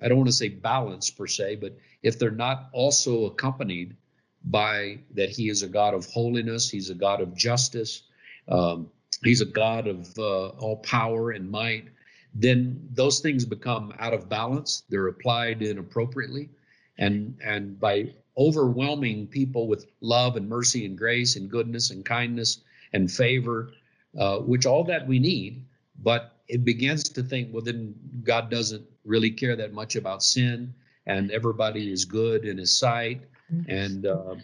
I 0.00 0.08
don't 0.08 0.18
want 0.18 0.28
to 0.28 0.32
say 0.32 0.48
balanced 0.48 1.16
per 1.16 1.26
se, 1.26 1.56
but 1.56 1.76
if 2.02 2.18
they're 2.18 2.30
not 2.30 2.68
also 2.72 3.26
accompanied 3.26 3.96
by 4.44 4.98
that 5.14 5.30
He 5.30 5.48
is 5.48 5.62
a 5.62 5.68
God 5.68 5.94
of 5.94 6.06
holiness, 6.06 6.68
He's 6.68 6.90
a 6.90 6.94
God 6.94 7.20
of 7.20 7.36
justice, 7.36 8.02
um, 8.48 8.90
He's 9.22 9.40
a 9.40 9.46
God 9.46 9.86
of 9.86 10.18
uh, 10.18 10.48
all 10.48 10.76
power 10.78 11.30
and 11.30 11.50
might, 11.50 11.88
then 12.34 12.88
those 12.92 13.20
things 13.20 13.44
become 13.44 13.94
out 13.98 14.12
of 14.12 14.28
balance. 14.28 14.82
They're 14.88 15.06
applied 15.06 15.62
inappropriately, 15.62 16.50
and 16.98 17.38
and 17.42 17.78
by 17.78 18.12
overwhelming 18.36 19.28
people 19.28 19.68
with 19.68 19.86
love 20.00 20.36
and 20.36 20.48
mercy 20.48 20.84
and 20.84 20.98
grace 20.98 21.36
and 21.36 21.48
goodness 21.48 21.90
and 21.90 22.04
kindness 22.04 22.62
and 22.92 23.10
favor, 23.10 23.70
uh, 24.18 24.38
which 24.38 24.66
all 24.66 24.84
that 24.84 25.06
we 25.06 25.18
need. 25.18 25.64
But 26.02 26.32
it 26.48 26.64
begins 26.64 27.04
to 27.04 27.22
think, 27.22 27.52
well, 27.52 27.62
then 27.62 27.94
God 28.22 28.50
doesn't 28.50 28.84
really 29.04 29.30
care 29.30 29.56
that 29.56 29.72
much 29.72 29.96
about 29.96 30.22
sin, 30.22 30.74
and 31.06 31.30
everybody 31.30 31.92
is 31.92 32.04
good 32.04 32.44
in 32.44 32.58
His 32.58 32.76
sight. 32.76 33.22
And 33.68 34.06
uh, 34.06 34.34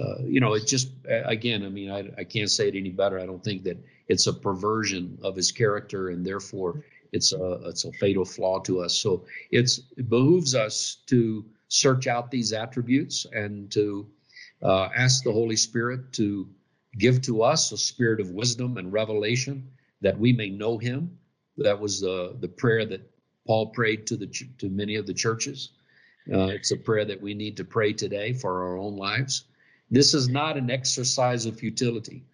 uh, 0.00 0.22
you 0.24 0.40
know, 0.40 0.54
it 0.54 0.66
just 0.66 0.90
again, 1.08 1.64
I 1.64 1.68
mean, 1.68 1.90
I, 1.90 2.10
I 2.18 2.24
can't 2.24 2.50
say 2.50 2.68
it 2.68 2.74
any 2.74 2.90
better. 2.90 3.18
I 3.18 3.26
don't 3.26 3.42
think 3.42 3.64
that 3.64 3.78
it's 4.08 4.26
a 4.26 4.32
perversion 4.32 5.18
of 5.22 5.36
His 5.36 5.52
character, 5.52 6.10
and 6.10 6.24
therefore 6.24 6.82
it's 7.12 7.32
a 7.32 7.60
it's 7.64 7.84
a 7.84 7.92
fatal 7.92 8.24
flaw 8.24 8.60
to 8.60 8.80
us. 8.80 8.94
So 8.94 9.24
it's 9.50 9.80
it 9.96 10.08
behooves 10.08 10.54
us 10.54 10.98
to 11.06 11.44
search 11.68 12.06
out 12.06 12.30
these 12.30 12.52
attributes 12.52 13.26
and 13.32 13.70
to 13.72 14.06
uh, 14.62 14.88
ask 14.96 15.24
the 15.24 15.32
Holy 15.32 15.56
Spirit 15.56 16.12
to 16.14 16.48
give 16.98 17.22
to 17.22 17.42
us 17.42 17.72
a 17.72 17.76
spirit 17.76 18.20
of 18.20 18.30
wisdom 18.30 18.76
and 18.76 18.92
revelation 18.92 19.68
that 20.00 20.18
we 20.18 20.32
may 20.32 20.50
know 20.50 20.78
Him. 20.78 21.18
That 21.58 21.80
was 21.80 22.00
the 22.00 22.36
the 22.40 22.48
prayer 22.48 22.84
that 22.86 23.10
Paul 23.46 23.68
prayed 23.68 24.06
to 24.08 24.16
the 24.16 24.26
to 24.58 24.68
many 24.68 24.96
of 24.96 25.06
the 25.06 25.14
churches. 25.14 25.70
Uh, 26.32 26.46
it's 26.46 26.72
a 26.72 26.76
prayer 26.76 27.04
that 27.04 27.20
we 27.20 27.34
need 27.34 27.56
to 27.56 27.64
pray 27.64 27.92
today 27.92 28.32
for 28.32 28.64
our 28.64 28.76
own 28.76 28.96
lives. 28.96 29.44
This 29.90 30.14
is 30.14 30.28
not 30.28 30.56
an 30.56 30.70
exercise 30.70 31.46
of 31.46 31.58
futility. 31.58 32.24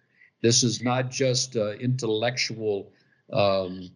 This 0.41 0.63
is 0.63 0.81
not 0.81 1.11
just 1.11 1.55
uh, 1.55 1.73
intellectual 1.73 2.91
um, 3.31 3.91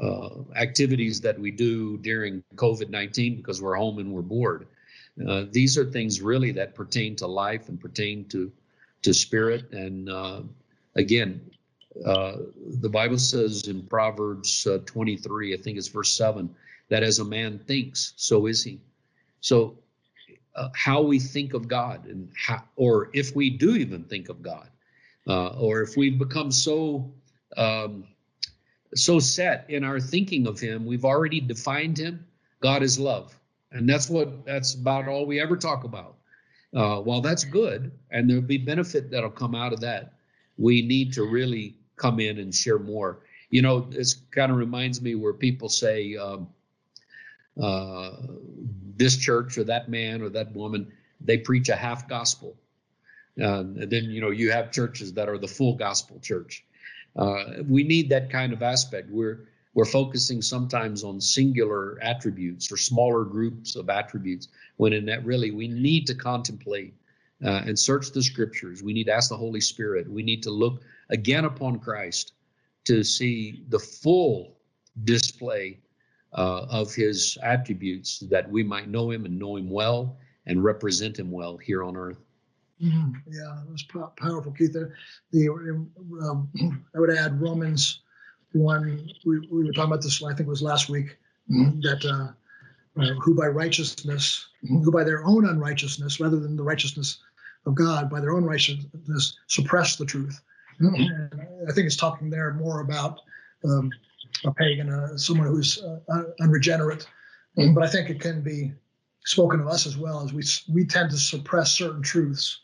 uh, 0.00 0.30
activities 0.56 1.20
that 1.20 1.38
we 1.38 1.50
do 1.50 1.98
during 1.98 2.42
COVID 2.54 2.88
19 2.88 3.36
because 3.36 3.60
we're 3.60 3.76
home 3.76 3.98
and 3.98 4.12
we're 4.12 4.22
bored. 4.22 4.66
Uh, 5.26 5.44
these 5.50 5.76
are 5.76 5.84
things 5.84 6.20
really 6.20 6.52
that 6.52 6.74
pertain 6.74 7.16
to 7.16 7.26
life 7.26 7.68
and 7.68 7.80
pertain 7.80 8.24
to 8.28 8.52
to 9.02 9.14
spirit. 9.14 9.72
And 9.72 10.08
uh, 10.08 10.42
again, 10.96 11.40
uh, 12.04 12.36
the 12.80 12.88
Bible 12.88 13.18
says 13.18 13.68
in 13.68 13.82
Proverbs 13.82 14.66
uh, 14.66 14.78
23, 14.86 15.54
I 15.54 15.56
think 15.56 15.78
it's 15.78 15.88
verse 15.88 16.16
7, 16.16 16.54
that 16.88 17.02
as 17.02 17.18
a 17.18 17.24
man 17.24 17.58
thinks, 17.58 18.14
so 18.16 18.46
is 18.46 18.62
he. 18.62 18.80
So, 19.40 19.78
uh, 20.54 20.68
how 20.74 21.02
we 21.02 21.20
think 21.20 21.54
of 21.54 21.68
God, 21.68 22.06
and 22.06 22.28
how, 22.36 22.64
or 22.74 23.10
if 23.12 23.36
we 23.36 23.48
do 23.50 23.76
even 23.76 24.02
think 24.04 24.28
of 24.28 24.42
God, 24.42 24.68
or 25.26 25.82
if 25.82 25.96
we've 25.96 26.18
become 26.18 26.50
so 26.50 27.12
um, 27.56 28.04
so 28.94 29.18
set 29.18 29.66
in 29.68 29.84
our 29.84 30.00
thinking 30.00 30.46
of 30.46 30.58
him 30.58 30.86
we've 30.86 31.04
already 31.04 31.40
defined 31.40 31.98
him 31.98 32.26
god 32.60 32.82
is 32.82 32.98
love 32.98 33.38
and 33.72 33.88
that's 33.88 34.08
what 34.08 34.44
that's 34.46 34.74
about 34.74 35.08
all 35.08 35.26
we 35.26 35.40
ever 35.40 35.56
talk 35.56 35.84
about 35.84 36.16
uh, 36.74 37.00
while 37.00 37.20
that's 37.20 37.44
good 37.44 37.92
and 38.10 38.28
there'll 38.28 38.42
be 38.42 38.58
benefit 38.58 39.10
that'll 39.10 39.30
come 39.30 39.54
out 39.54 39.72
of 39.72 39.80
that. 39.80 40.14
We 40.56 40.82
need 40.82 41.12
to 41.14 41.24
really 41.24 41.76
come 41.96 42.20
in 42.20 42.38
and 42.38 42.54
share 42.54 42.78
more. 42.78 43.20
You 43.50 43.62
know 43.62 43.80
this 43.80 44.14
kind 44.30 44.52
of 44.52 44.58
reminds 44.58 45.00
me 45.00 45.14
where 45.14 45.32
people 45.32 45.68
say 45.68 46.16
um, 46.16 46.48
uh, 47.60 48.10
this 48.96 49.16
church 49.16 49.56
or 49.56 49.64
that 49.64 49.88
man 49.88 50.20
or 50.22 50.28
that 50.30 50.54
woman 50.54 50.92
they 51.20 51.38
preach 51.38 51.68
a 51.68 51.76
half 51.76 52.08
gospel. 52.08 52.56
Uh, 53.40 53.60
and 53.60 53.90
then 53.90 54.04
you 54.04 54.20
know 54.20 54.30
you 54.30 54.50
have 54.50 54.70
churches 54.70 55.12
that 55.14 55.28
are 55.28 55.38
the 55.38 55.48
full 55.48 55.74
gospel 55.74 56.18
church. 56.20 56.64
Uh, 57.16 57.62
we 57.66 57.82
need 57.82 58.08
that 58.10 58.30
kind 58.30 58.52
of 58.52 58.62
aspect. 58.62 59.08
We're 59.10 59.48
we're 59.74 59.84
focusing 59.84 60.42
sometimes 60.42 61.04
on 61.04 61.20
singular 61.20 61.98
attributes 62.02 62.72
or 62.72 62.76
smaller 62.76 63.24
groups 63.24 63.76
of 63.76 63.90
attributes, 63.90 64.48
when 64.76 64.92
in 64.92 65.04
that 65.06 65.24
really 65.24 65.50
we 65.50 65.68
need 65.68 66.06
to 66.06 66.14
contemplate 66.14 66.94
uh, 67.44 67.62
and 67.66 67.78
search 67.78 68.10
the 68.10 68.22
scriptures. 68.22 68.82
We 68.82 68.92
need 68.92 69.04
to 69.04 69.12
ask 69.12 69.28
the 69.28 69.36
Holy 69.36 69.60
Spirit. 69.60 70.10
We 70.10 70.22
need 70.22 70.42
to 70.44 70.50
look 70.50 70.82
again 71.10 71.44
upon 71.44 71.78
Christ 71.78 72.32
to 72.84 73.04
see 73.04 73.64
the 73.68 73.78
full 73.78 74.56
display 75.04 75.78
uh, 76.32 76.66
of 76.70 76.94
his 76.94 77.38
attributes 77.42 78.18
that 78.20 78.50
we 78.50 78.62
might 78.62 78.88
know 78.88 79.10
him 79.10 79.24
and 79.24 79.38
know 79.38 79.56
him 79.56 79.70
well 79.70 80.16
and 80.46 80.64
represent 80.64 81.18
him 81.18 81.30
well 81.30 81.56
here 81.56 81.82
on 81.82 81.96
earth. 81.96 82.18
Mm-hmm. 82.82 83.10
Yeah, 83.30 83.62
that's 83.68 83.84
powerful, 84.16 84.52
Keith. 84.52 84.72
The, 84.72 84.92
the 85.32 85.48
um, 86.22 86.48
I 86.94 87.00
would 87.00 87.10
add 87.10 87.40
Romans 87.40 88.00
one. 88.52 89.08
We, 89.24 89.40
we 89.50 89.64
were 89.64 89.72
talking 89.72 89.92
about 89.92 90.02
this. 90.02 90.22
I 90.22 90.28
think 90.34 90.46
it 90.46 90.48
was 90.48 90.62
last 90.62 90.88
week 90.88 91.16
mm-hmm. 91.50 91.80
that 91.80 92.04
uh, 92.04 93.00
uh, 93.00 93.14
who 93.20 93.34
by 93.34 93.46
righteousness, 93.46 94.48
who 94.62 94.90
by 94.90 95.04
their 95.04 95.24
own 95.24 95.48
unrighteousness, 95.48 96.20
rather 96.20 96.38
than 96.38 96.56
the 96.56 96.62
righteousness 96.62 97.18
of 97.66 97.74
God, 97.74 98.10
by 98.10 98.20
their 98.20 98.32
own 98.32 98.44
righteousness, 98.44 99.38
suppress 99.46 99.96
the 99.96 100.06
truth. 100.06 100.40
Mm-hmm. 100.80 101.40
I 101.68 101.72
think 101.72 101.86
it's 101.86 101.96
talking 101.96 102.30
there 102.30 102.52
more 102.54 102.80
about 102.80 103.20
um, 103.64 103.90
a 104.44 104.52
pagan, 104.52 104.90
uh, 104.90 105.16
someone 105.16 105.48
who's 105.48 105.82
uh, 105.82 106.22
unregenerate. 106.40 107.06
But 107.56 107.82
I 107.82 107.88
think 107.88 108.08
it 108.08 108.20
can 108.20 108.40
be 108.40 108.72
spoken 109.24 109.58
of 109.58 109.66
us 109.66 109.84
as 109.84 109.96
well 109.96 110.22
as 110.22 110.32
we 110.32 110.44
we 110.72 110.86
tend 110.86 111.10
to 111.10 111.16
suppress 111.16 111.72
certain 111.72 112.02
truths 112.02 112.60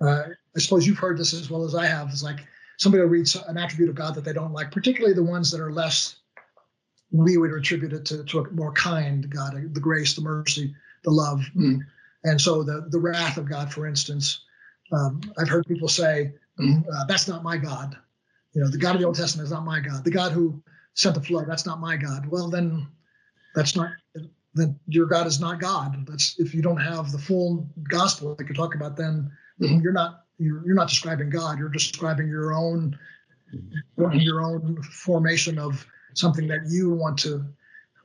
uh, 0.00 0.24
I 0.56 0.58
suppose 0.58 0.86
you've 0.86 0.98
heard 0.98 1.18
this 1.18 1.34
as 1.34 1.50
well 1.50 1.64
as 1.64 1.74
I 1.74 1.86
have. 1.86 2.08
It's 2.08 2.22
like 2.22 2.46
somebody 2.80 3.02
will 3.02 3.10
read 3.10 3.28
an 3.46 3.58
attribute 3.58 3.90
of 3.90 3.94
God 3.94 4.14
that 4.14 4.24
they 4.24 4.32
don't 4.32 4.54
like, 4.54 4.72
particularly 4.72 5.14
the 5.14 5.22
ones 5.22 5.50
that 5.50 5.60
are 5.60 5.70
less. 5.70 6.16
We 7.12 7.36
would 7.36 7.52
attribute 7.52 7.92
it 7.92 8.06
to, 8.06 8.24
to 8.24 8.38
a 8.40 8.50
more 8.52 8.72
kind 8.72 9.28
God, 9.28 9.52
the 9.52 9.80
grace, 9.80 10.14
the 10.14 10.22
mercy, 10.22 10.74
the 11.04 11.10
love, 11.10 11.42
mm. 11.56 11.80
and 12.24 12.40
so 12.40 12.62
the 12.62 12.86
the 12.88 12.98
wrath 12.98 13.36
of 13.36 13.48
God, 13.48 13.72
for 13.72 13.86
instance. 13.86 14.44
Um, 14.92 15.20
I've 15.38 15.48
heard 15.48 15.66
people 15.66 15.88
say, 15.88 16.32
mm, 16.58 16.84
uh, 16.92 17.04
"That's 17.06 17.28
not 17.28 17.42
my 17.42 17.56
God." 17.56 17.96
You 18.52 18.62
know, 18.62 18.70
the 18.70 18.78
God 18.78 18.94
of 18.94 19.00
the 19.00 19.06
Old 19.06 19.16
Testament 19.16 19.46
is 19.46 19.52
not 19.52 19.64
my 19.64 19.80
God. 19.80 20.04
The 20.04 20.10
God 20.10 20.32
who 20.32 20.62
sent 20.94 21.16
the 21.16 21.20
flood, 21.20 21.46
that's 21.48 21.66
not 21.66 21.80
my 21.80 21.96
God. 21.96 22.26
Well, 22.26 22.48
then, 22.48 22.86
that's 23.54 23.76
not. 23.76 23.90
Then 24.54 24.78
your 24.86 25.06
God 25.06 25.26
is 25.26 25.40
not 25.40 25.60
God. 25.60 26.06
That's 26.06 26.38
if 26.38 26.54
you 26.54 26.62
don't 26.62 26.80
have 26.80 27.12
the 27.12 27.18
full 27.18 27.68
gospel, 27.88 28.36
like 28.38 28.48
you 28.48 28.54
talk 28.54 28.74
about, 28.74 28.96
then 28.96 29.30
you're 29.58 29.92
not 29.92 30.24
you're, 30.40 30.64
you're 30.64 30.74
not 30.74 30.88
describing 30.88 31.30
God. 31.30 31.58
You're 31.58 31.68
describing 31.68 32.28
your 32.28 32.54
own 32.54 32.98
your 34.12 34.42
own 34.42 34.80
formation 34.82 35.58
of 35.58 35.86
something 36.14 36.46
that 36.48 36.60
you 36.68 36.90
want 36.90 37.18
to 37.18 37.44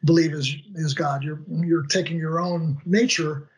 believe 0.04 0.34
is 0.34 0.56
is 0.76 0.94
God. 0.94 1.24
You're 1.24 1.42
you're 1.48 1.86
taking 1.86 2.18
your 2.18 2.40
own 2.40 2.78
nature, 2.86 3.50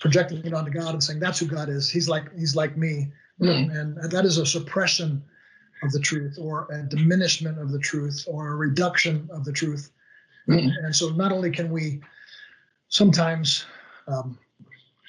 projecting 0.00 0.44
it 0.44 0.54
onto 0.54 0.70
God 0.70 0.94
and 0.94 1.02
saying 1.02 1.18
that's 1.18 1.40
who 1.40 1.46
God 1.46 1.68
is. 1.68 1.90
He's 1.90 2.08
like 2.08 2.32
he's 2.38 2.54
like 2.54 2.76
me, 2.76 3.08
and 3.70 4.10
that 4.10 4.24
is 4.24 4.38
a 4.38 4.46
suppression 4.46 5.22
of 5.82 5.92
the 5.92 6.00
truth 6.00 6.36
or 6.40 6.68
a 6.72 6.82
diminishment 6.82 7.58
of 7.58 7.70
the 7.70 7.78
truth 7.78 8.24
or 8.28 8.48
a 8.48 8.56
reduction 8.56 9.28
of 9.32 9.44
the 9.44 9.52
truth. 9.52 9.90
and 10.84 10.94
so 10.94 11.10
not 11.10 11.32
only 11.32 11.50
can 11.50 11.70
we 11.70 12.00
sometimes 12.88 13.66
um, 14.06 14.38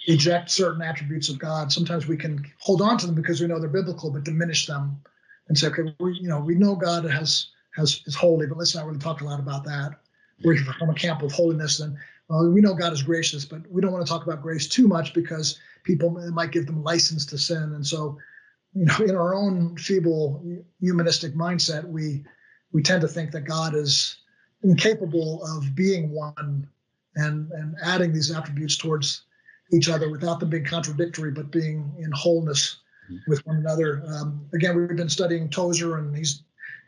eject 0.10 0.50
certain 0.50 0.82
attributes 0.82 1.30
of 1.30 1.38
God, 1.38 1.72
sometimes 1.72 2.08
we 2.08 2.18
can 2.18 2.44
hold 2.58 2.82
on 2.82 2.98
to 2.98 3.06
them 3.06 3.16
because 3.16 3.40
we 3.40 3.48
know 3.48 3.60
they're 3.60 3.70
biblical, 3.70 4.10
but 4.12 4.24
diminish 4.24 4.66
them 4.66 5.00
and 5.48 5.58
say, 5.58 5.68
okay, 5.68 5.94
we, 6.00 6.16
you 6.16 6.28
know, 6.28 6.40
we 6.40 6.56
know 6.56 6.76
God 6.76 7.06
has 7.06 7.48
has 7.76 8.02
is 8.08 8.16
holy, 8.16 8.48
but 8.48 8.58
let's 8.58 8.76
not 8.76 8.86
really 8.88 8.98
talk 8.98 9.22
a 9.22 9.26
lot 9.26 9.40
about 9.40 9.64
that. 9.66 10.00
We're 10.44 10.58
from 10.58 10.90
a 10.90 10.96
camp 10.96 11.22
of 11.22 11.32
holiness, 11.32 11.78
then 11.78 11.98
well, 12.28 12.50
we 12.50 12.62
know 12.62 12.74
God 12.74 12.94
is 12.94 13.04
gracious, 13.04 13.46
but 13.46 13.62
we 13.72 13.82
don't 13.82 13.92
want 13.92 14.06
to 14.06 14.12
talk 14.12 14.26
about 14.26 14.42
grace 14.42 14.68
too 14.68 14.88
much 14.88 15.14
because 15.14 15.60
people 15.84 16.10
might 16.32 16.52
give 16.52 16.66
them 16.66 16.84
license 16.84 17.26
to 17.28 17.38
sin. 17.38 17.74
And 17.76 17.86
so, 17.86 18.18
you 18.74 18.86
know, 18.86 18.98
in 19.00 19.16
our 19.16 19.36
own 19.36 19.78
feeble 19.78 20.44
humanistic 20.80 21.36
mindset, 21.36 21.88
we 21.88 22.24
we 22.72 22.82
tend 22.82 23.02
to 23.02 23.08
think 23.08 23.32
that 23.32 23.42
God 23.42 23.76
is 23.76 24.18
incapable 24.64 25.44
of 25.44 25.76
being 25.76 26.12
one 26.12 26.68
and 27.16 27.52
and 27.52 27.76
adding 27.84 28.12
these 28.12 28.32
attributes 28.32 28.76
towards 28.76 29.24
each 29.72 29.90
other 29.90 30.10
without 30.10 30.40
them 30.40 30.50
being 30.50 30.66
contradictory, 30.66 31.32
but 31.32 31.52
being 31.52 31.94
in 32.00 32.12
wholeness 32.12 32.78
with 33.28 33.46
one 33.46 33.58
another. 33.58 34.04
Um, 34.08 34.48
again, 34.54 34.76
we've 34.76 34.96
been 34.96 35.10
studying 35.10 35.50
Tozer, 35.50 35.98
and 35.98 36.16
he's 36.16 36.44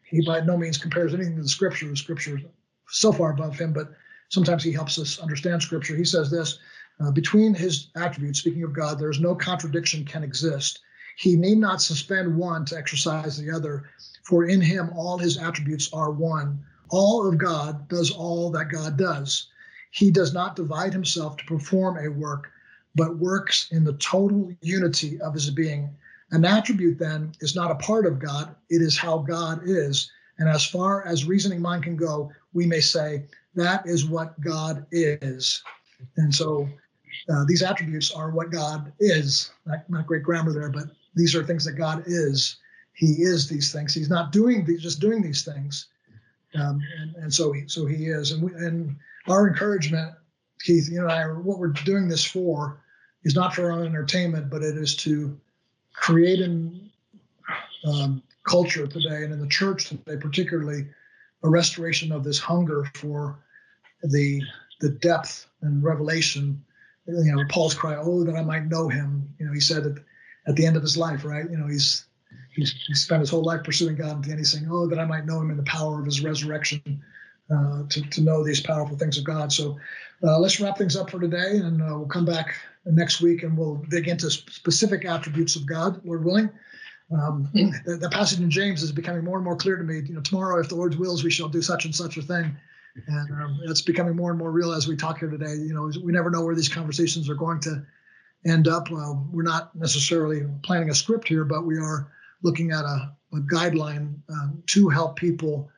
he 0.05 0.25
by 0.25 0.41
no 0.41 0.57
means 0.57 0.77
compares 0.77 1.13
anything 1.13 1.37
to 1.37 1.41
the 1.41 1.49
scripture. 1.49 1.87
The 1.87 1.95
scripture 1.95 2.37
is 2.37 2.43
so 2.89 3.11
far 3.11 3.31
above 3.31 3.57
him, 3.57 3.71
but 3.71 3.91
sometimes 4.29 4.63
he 4.63 4.71
helps 4.71 4.99
us 4.99 5.19
understand 5.19 5.61
scripture. 5.61 5.95
He 5.95 6.03
says 6.03 6.29
this 6.29 6.59
uh, 6.99 7.11
between 7.11 7.53
his 7.53 7.87
attributes, 7.95 8.39
speaking 8.39 8.63
of 8.63 8.73
God, 8.73 8.99
there 8.99 9.09
is 9.09 9.19
no 9.19 9.33
contradiction 9.33 10.05
can 10.05 10.23
exist. 10.23 10.79
He 11.17 11.35
need 11.35 11.57
not 11.57 11.81
suspend 11.81 12.35
one 12.35 12.65
to 12.65 12.77
exercise 12.77 13.37
the 13.37 13.51
other, 13.51 13.89
for 14.23 14.45
in 14.45 14.61
him 14.61 14.91
all 14.95 15.17
his 15.17 15.37
attributes 15.37 15.91
are 15.93 16.11
one. 16.11 16.63
All 16.89 17.27
of 17.27 17.37
God 17.37 17.87
does 17.87 18.11
all 18.11 18.51
that 18.51 18.69
God 18.69 18.97
does. 18.97 19.47
He 19.91 20.11
does 20.11 20.33
not 20.33 20.55
divide 20.55 20.93
himself 20.93 21.37
to 21.37 21.45
perform 21.45 21.97
a 21.97 22.09
work, 22.09 22.50
but 22.95 23.17
works 23.17 23.67
in 23.71 23.83
the 23.83 23.93
total 23.93 24.51
unity 24.61 25.19
of 25.21 25.33
his 25.33 25.49
being. 25.49 25.95
An 26.31 26.45
attribute, 26.45 26.97
then, 26.97 27.33
is 27.41 27.55
not 27.55 27.71
a 27.71 27.75
part 27.75 28.05
of 28.05 28.19
God, 28.19 28.55
it 28.69 28.81
is 28.81 28.97
how 28.97 29.19
God 29.19 29.61
is. 29.65 30.11
And 30.37 30.49
as 30.49 30.65
far 30.65 31.05
as 31.05 31.25
reasoning 31.25 31.61
mind 31.61 31.83
can 31.83 31.95
go, 31.95 32.31
we 32.53 32.65
may 32.65 32.79
say 32.79 33.25
that 33.55 33.85
is 33.85 34.05
what 34.05 34.39
God 34.41 34.85
is. 34.91 35.61
And 36.17 36.33
so 36.33 36.67
uh, 37.29 37.43
these 37.47 37.61
attributes 37.61 38.11
are 38.11 38.31
what 38.31 38.49
God 38.49 38.91
is. 38.99 39.51
Not, 39.65 39.89
not, 39.89 40.07
great 40.07 40.23
grammar 40.23 40.53
there, 40.53 40.69
but 40.69 40.85
these 41.15 41.35
are 41.35 41.43
things 41.43 41.65
that 41.65 41.73
God 41.73 42.03
is. 42.07 42.57
He 42.93 43.21
is 43.23 43.47
these 43.47 43.71
things. 43.71 43.93
He's 43.93 44.09
not 44.09 44.31
doing 44.31 44.65
these, 44.65 44.81
just 44.81 44.99
doing 44.99 45.21
these 45.21 45.43
things. 45.43 45.87
Um, 46.55 46.81
and, 46.99 47.15
and 47.15 47.33
so, 47.33 47.51
he, 47.51 47.67
so 47.67 47.85
he 47.85 48.07
is. 48.07 48.31
And, 48.31 48.41
we, 48.41 48.53
and 48.53 48.95
our 49.27 49.47
encouragement, 49.47 50.13
Keith, 50.61 50.89
you 50.89 51.01
know, 51.01 51.07
I, 51.07 51.25
what 51.25 51.59
we're 51.59 51.69
doing 51.69 52.07
this 52.07 52.23
for 52.23 52.80
is 53.23 53.35
not 53.35 53.53
for 53.53 53.65
our 53.65 53.71
own 53.71 53.85
entertainment, 53.85 54.49
but 54.49 54.63
it 54.63 54.77
is 54.77 54.95
to 54.97 55.39
create 55.93 56.39
in 56.39 56.89
um, 57.85 58.21
culture 58.43 58.87
today 58.87 59.23
and 59.23 59.33
in 59.33 59.39
the 59.39 59.47
church 59.47 59.89
today, 59.89 60.17
particularly 60.17 60.87
a 61.43 61.49
restoration 61.49 62.11
of 62.11 62.23
this 62.23 62.39
hunger 62.39 62.89
for 62.95 63.39
the 64.03 64.41
the 64.79 64.89
depth 64.89 65.47
and 65.61 65.83
revelation. 65.83 66.63
You 67.07 67.35
know, 67.35 67.43
Paul's 67.49 67.73
cry, 67.73 67.95
"Oh, 67.95 68.23
that 68.23 68.35
I 68.35 68.43
might 68.43 68.65
know 68.65 68.87
Him." 68.89 69.33
You 69.39 69.47
know, 69.47 69.53
he 69.53 69.59
said 69.59 69.85
at, 69.85 69.97
at 70.47 70.55
the 70.55 70.65
end 70.65 70.75
of 70.75 70.81
his 70.81 70.97
life, 70.97 71.23
right? 71.25 71.49
You 71.49 71.57
know, 71.57 71.67
he's 71.67 72.05
he's 72.53 72.73
he 72.87 72.93
spent 72.93 73.21
his 73.21 73.29
whole 73.29 73.43
life 73.43 73.63
pursuing 73.63 73.95
God, 73.95 74.17
and 74.17 74.23
then 74.23 74.37
he's 74.37 74.51
saying, 74.51 74.67
"Oh, 74.71 74.87
that 74.87 74.99
I 74.99 75.05
might 75.05 75.25
know 75.25 75.41
Him 75.41 75.51
in 75.51 75.57
the 75.57 75.63
power 75.63 75.99
of 75.99 76.05
His 76.05 76.21
resurrection." 76.21 77.03
Uh, 77.53 77.83
to, 77.89 78.01
to 78.09 78.21
know 78.21 78.45
these 78.45 78.61
powerful 78.61 78.95
things 78.95 79.17
of 79.17 79.25
God. 79.25 79.51
So 79.51 79.77
uh, 80.23 80.39
let's 80.39 80.61
wrap 80.61 80.77
things 80.77 80.95
up 80.95 81.09
for 81.09 81.19
today, 81.19 81.57
and 81.57 81.81
uh, 81.81 81.97
we'll 81.97 82.07
come 82.07 82.23
back 82.23 82.55
next 82.85 83.21
week 83.21 83.43
and 83.43 83.57
we'll 83.57 83.83
dig 83.89 84.07
into 84.07 84.29
specific 84.29 85.05
attributes 85.05 85.55
of 85.55 85.65
God, 85.65 86.03
Lord 86.05 86.25
willing. 86.25 86.49
Um, 87.11 87.49
the, 87.53 87.97
the, 87.97 88.09
passage 88.09 88.39
in 88.39 88.49
James 88.49 88.83
is 88.83 88.91
becoming 88.91 89.23
more 89.23 89.35
and 89.35 89.43
more 89.43 89.55
clear 89.55 89.75
to 89.75 89.83
me. 89.83 90.01
You 90.05 90.15
know, 90.15 90.21
tomorrow, 90.21 90.59
if 90.59 90.69
the 90.69 90.75
Lord 90.75 90.95
wills, 90.95 91.23
we 91.23 91.31
shall 91.31 91.49
do 91.49 91.61
such 91.61 91.83
and 91.85 91.93
such 91.93 92.15
a 92.17 92.21
thing, 92.21 92.55
and 93.07 93.31
um, 93.31 93.59
it's 93.65 93.81
becoming 93.81 94.15
more 94.15 94.29
and 94.29 94.39
more 94.39 94.51
real 94.51 94.71
as 94.71 94.87
we 94.87 94.95
talk 94.95 95.19
here 95.19 95.29
today. 95.29 95.55
You 95.55 95.73
know, 95.73 95.91
we 96.03 96.13
never 96.13 96.29
know 96.29 96.45
where 96.45 96.55
these 96.55 96.69
conversations 96.69 97.29
are 97.29 97.35
going 97.35 97.59
to 97.61 97.85
end 98.45 98.69
up. 98.69 98.89
Well, 98.89 99.27
we're 99.31 99.43
not 99.43 99.75
necessarily 99.75 100.43
planning 100.63 100.89
a 100.89 100.95
script 100.95 101.27
here, 101.27 101.43
but 101.43 101.65
we 101.65 101.77
are 101.77 102.11
looking 102.43 102.71
at 102.71 102.85
a, 102.85 103.13
a 103.33 103.39
guideline 103.41 104.15
um, 104.29 104.63
to 104.67 104.87
help 104.87 105.17
people 105.17 105.69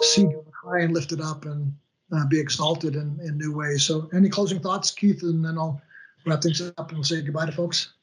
see 0.00 0.26
high 0.64 0.80
and 0.80 0.92
lifted 0.92 1.20
up 1.20 1.44
and 1.44 1.72
uh, 2.12 2.26
be 2.26 2.40
exalted 2.40 2.96
in, 2.96 3.18
in 3.22 3.38
new 3.38 3.54
ways. 3.54 3.84
So, 3.84 4.08
any 4.12 4.28
closing 4.28 4.58
thoughts, 4.58 4.90
Keith, 4.90 5.22
and 5.22 5.44
then 5.44 5.56
I'll 5.56 5.80
wrap 6.26 6.42
things 6.42 6.60
up 6.60 6.88
and 6.88 6.98
we'll 6.98 7.04
say 7.04 7.22
goodbye 7.22 7.46
to 7.46 7.52
folks. 7.52 7.94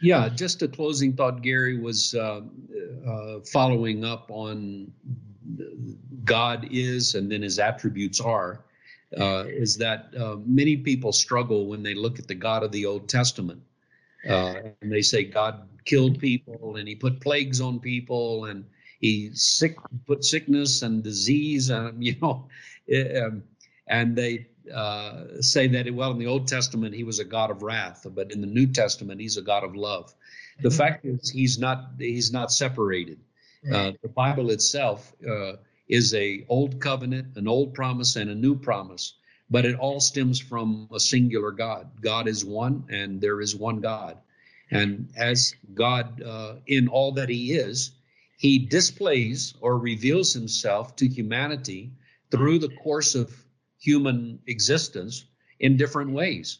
Yeah, 0.00 0.28
just 0.28 0.62
a 0.62 0.68
closing 0.68 1.14
thought, 1.14 1.42
Gary, 1.42 1.78
was 1.78 2.14
uh, 2.14 2.42
uh, 3.06 3.40
following 3.52 4.04
up 4.04 4.30
on 4.30 4.92
God 6.24 6.68
is 6.70 7.14
and 7.14 7.30
then 7.30 7.42
his 7.42 7.58
attributes 7.58 8.20
are. 8.20 8.64
Uh, 9.18 9.44
is 9.46 9.76
that 9.76 10.08
uh, 10.18 10.36
many 10.44 10.76
people 10.76 11.12
struggle 11.12 11.66
when 11.66 11.84
they 11.84 11.94
look 11.94 12.18
at 12.18 12.26
the 12.26 12.34
God 12.34 12.64
of 12.64 12.72
the 12.72 12.84
Old 12.84 13.08
Testament 13.08 13.62
uh, 14.28 14.54
and 14.80 14.90
they 14.90 15.02
say 15.02 15.24
God 15.24 15.68
killed 15.84 16.18
people 16.18 16.76
and 16.76 16.88
he 16.88 16.94
put 16.94 17.20
plagues 17.20 17.60
on 17.60 17.78
people 17.78 18.46
and 18.46 18.64
he 19.00 19.30
sick 19.34 19.76
put 20.06 20.24
sickness 20.24 20.82
and 20.82 21.02
disease, 21.02 21.70
um, 21.70 21.94
you 22.00 22.16
know, 22.20 22.48
um, 23.22 23.42
and 23.86 24.16
they 24.16 24.46
uh, 24.72 25.40
say 25.40 25.66
that 25.68 25.92
well 25.94 26.10
in 26.10 26.18
the 26.18 26.26
Old 26.26 26.48
Testament 26.48 26.94
he 26.94 27.04
was 27.04 27.18
a 27.18 27.24
God 27.24 27.50
of 27.50 27.62
wrath, 27.62 28.06
but 28.14 28.32
in 28.32 28.40
the 28.40 28.46
New 28.46 28.66
Testament 28.66 29.20
he's 29.20 29.36
a 29.36 29.42
God 29.42 29.64
of 29.64 29.74
love. 29.74 30.14
The 30.60 30.68
mm-hmm. 30.68 30.78
fact 30.78 31.04
is 31.04 31.30
he's 31.30 31.58
not 31.58 31.90
he's 31.98 32.32
not 32.32 32.52
separated. 32.52 33.18
Uh, 33.72 33.92
the 34.02 34.08
Bible 34.08 34.50
itself 34.50 35.14
uh, 35.26 35.54
is 35.88 36.12
a 36.14 36.44
old 36.48 36.80
covenant, 36.80 37.36
an 37.36 37.48
old 37.48 37.72
promise, 37.72 38.16
and 38.16 38.28
a 38.28 38.34
new 38.34 38.54
promise, 38.54 39.14
but 39.50 39.64
it 39.64 39.76
all 39.76 40.00
stems 40.00 40.38
from 40.38 40.86
a 40.92 41.00
singular 41.00 41.50
God. 41.50 41.88
God 42.02 42.28
is 42.28 42.44
one, 42.44 42.84
and 42.90 43.20
there 43.20 43.40
is 43.40 43.56
one 43.56 43.80
God. 43.80 44.18
And 44.70 45.08
as 45.16 45.54
God, 45.74 46.22
uh, 46.22 46.56
in 46.66 46.88
all 46.88 47.12
that 47.12 47.28
He 47.28 47.52
is, 47.52 47.92
He 48.38 48.58
displays 48.58 49.54
or 49.60 49.78
reveals 49.78 50.32
Himself 50.32 50.96
to 50.96 51.08
humanity 51.08 51.90
through 52.30 52.58
the 52.58 52.70
course 52.82 53.14
of 53.14 53.43
human 53.84 54.38
existence 54.46 55.24
in 55.60 55.76
different 55.76 56.10
ways. 56.10 56.58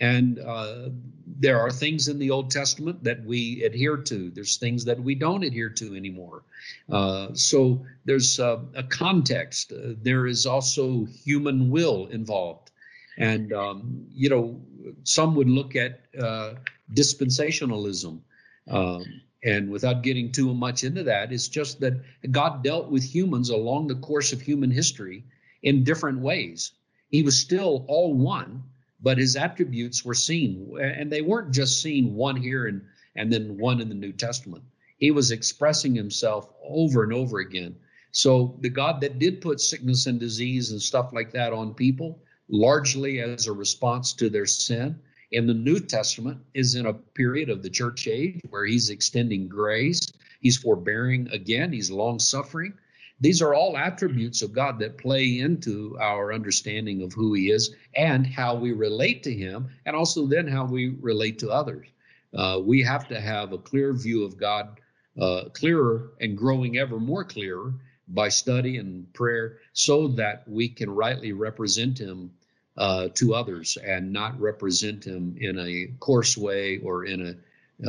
And 0.00 0.38
uh, 0.38 0.90
there 1.26 1.58
are 1.60 1.70
things 1.70 2.08
in 2.08 2.18
the 2.18 2.30
Old 2.30 2.50
Testament 2.50 3.04
that 3.04 3.24
we 3.24 3.62
adhere 3.64 3.96
to. 3.96 4.30
There's 4.30 4.56
things 4.56 4.84
that 4.84 5.00
we 5.00 5.14
don't 5.14 5.42
adhere 5.42 5.70
to 5.70 5.94
anymore. 5.96 6.42
Uh, 6.90 7.28
so 7.32 7.86
there's 8.04 8.38
uh, 8.38 8.58
a 8.74 8.82
context. 8.82 9.72
Uh, 9.72 9.94
there 10.02 10.26
is 10.26 10.44
also 10.44 11.06
human 11.24 11.70
will 11.70 12.06
involved. 12.08 12.70
And, 13.16 13.52
um, 13.52 14.06
you 14.12 14.28
know, 14.28 14.60
some 15.04 15.34
would 15.36 15.48
look 15.48 15.76
at 15.76 16.00
uh, 16.20 16.54
dispensationalism. 16.92 18.20
Um, 18.68 19.04
and 19.42 19.70
without 19.70 20.02
getting 20.02 20.32
too 20.32 20.52
much 20.52 20.84
into 20.84 21.04
that, 21.04 21.32
it's 21.32 21.48
just 21.48 21.80
that 21.80 21.94
God 22.30 22.62
dealt 22.64 22.90
with 22.90 23.04
humans 23.04 23.48
along 23.48 23.86
the 23.86 23.94
course 23.94 24.32
of 24.32 24.40
human 24.42 24.70
history 24.70 25.24
in 25.62 25.84
different 25.84 26.20
ways. 26.20 26.72
He 27.08 27.22
was 27.22 27.38
still 27.38 27.84
all 27.88 28.14
one, 28.14 28.62
but 29.00 29.18
his 29.18 29.36
attributes 29.36 30.04
were 30.04 30.14
seen, 30.14 30.76
and 30.80 31.10
they 31.10 31.22
weren't 31.22 31.52
just 31.52 31.80
seen 31.82 32.14
one 32.14 32.36
here 32.36 32.66
and, 32.66 32.82
and 33.14 33.32
then 33.32 33.58
one 33.58 33.80
in 33.80 33.88
the 33.88 33.94
New 33.94 34.12
Testament. 34.12 34.64
He 34.98 35.10
was 35.10 35.30
expressing 35.30 35.94
himself 35.94 36.50
over 36.64 37.02
and 37.04 37.12
over 37.12 37.38
again. 37.38 37.76
So 38.12 38.56
the 38.60 38.70
God 38.70 39.00
that 39.02 39.18
did 39.18 39.40
put 39.40 39.60
sickness 39.60 40.06
and 40.06 40.18
disease 40.18 40.70
and 40.70 40.80
stuff 40.80 41.12
like 41.12 41.32
that 41.32 41.52
on 41.52 41.74
people, 41.74 42.22
largely 42.48 43.20
as 43.20 43.46
a 43.46 43.52
response 43.52 44.12
to 44.14 44.30
their 44.30 44.46
sin, 44.46 44.98
in 45.32 45.46
the 45.46 45.54
New 45.54 45.80
Testament 45.80 46.40
is 46.54 46.76
in 46.76 46.86
a 46.86 46.94
period 46.94 47.50
of 47.50 47.62
the 47.62 47.70
church 47.70 48.06
age 48.06 48.40
where 48.48 48.64
he's 48.64 48.90
extending 48.90 49.48
grace, 49.48 50.00
he's 50.40 50.56
forbearing 50.56 51.28
again, 51.32 51.72
he's 51.72 51.90
long 51.90 52.18
suffering. 52.18 52.72
These 53.20 53.40
are 53.40 53.54
all 53.54 53.76
attributes 53.76 54.42
of 54.42 54.52
God 54.52 54.78
that 54.80 54.98
play 54.98 55.38
into 55.38 55.96
our 55.98 56.32
understanding 56.32 57.02
of 57.02 57.12
who 57.14 57.32
He 57.32 57.50
is 57.50 57.74
and 57.94 58.26
how 58.26 58.56
we 58.56 58.72
relate 58.72 59.22
to 59.22 59.32
Him, 59.32 59.70
and 59.86 59.96
also 59.96 60.26
then 60.26 60.46
how 60.46 60.66
we 60.66 60.88
relate 61.00 61.38
to 61.38 61.50
others. 61.50 61.86
Uh, 62.34 62.60
we 62.62 62.82
have 62.82 63.08
to 63.08 63.18
have 63.18 63.52
a 63.52 63.58
clear 63.58 63.94
view 63.94 64.24
of 64.24 64.36
God, 64.36 64.80
uh, 65.18 65.44
clearer 65.54 66.10
and 66.20 66.36
growing 66.36 66.76
ever 66.76 67.00
more 67.00 67.24
clearer 67.24 67.72
by 68.08 68.28
study 68.28 68.76
and 68.76 69.12
prayer, 69.14 69.58
so 69.72 70.08
that 70.08 70.46
we 70.46 70.68
can 70.68 70.90
rightly 70.90 71.32
represent 71.32 71.98
Him 71.98 72.32
uh, 72.76 73.08
to 73.14 73.34
others 73.34 73.78
and 73.82 74.12
not 74.12 74.38
represent 74.38 75.04
Him 75.04 75.36
in 75.40 75.58
a 75.58 75.88
coarse 76.00 76.36
way 76.36 76.78
or 76.78 77.06
in 77.06 77.26
a 77.26 77.34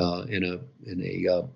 uh, 0.02 0.22
in 0.24 0.44
a 0.44 0.90
in 0.90 1.02
a 1.02 1.34
uh, 1.34 1.48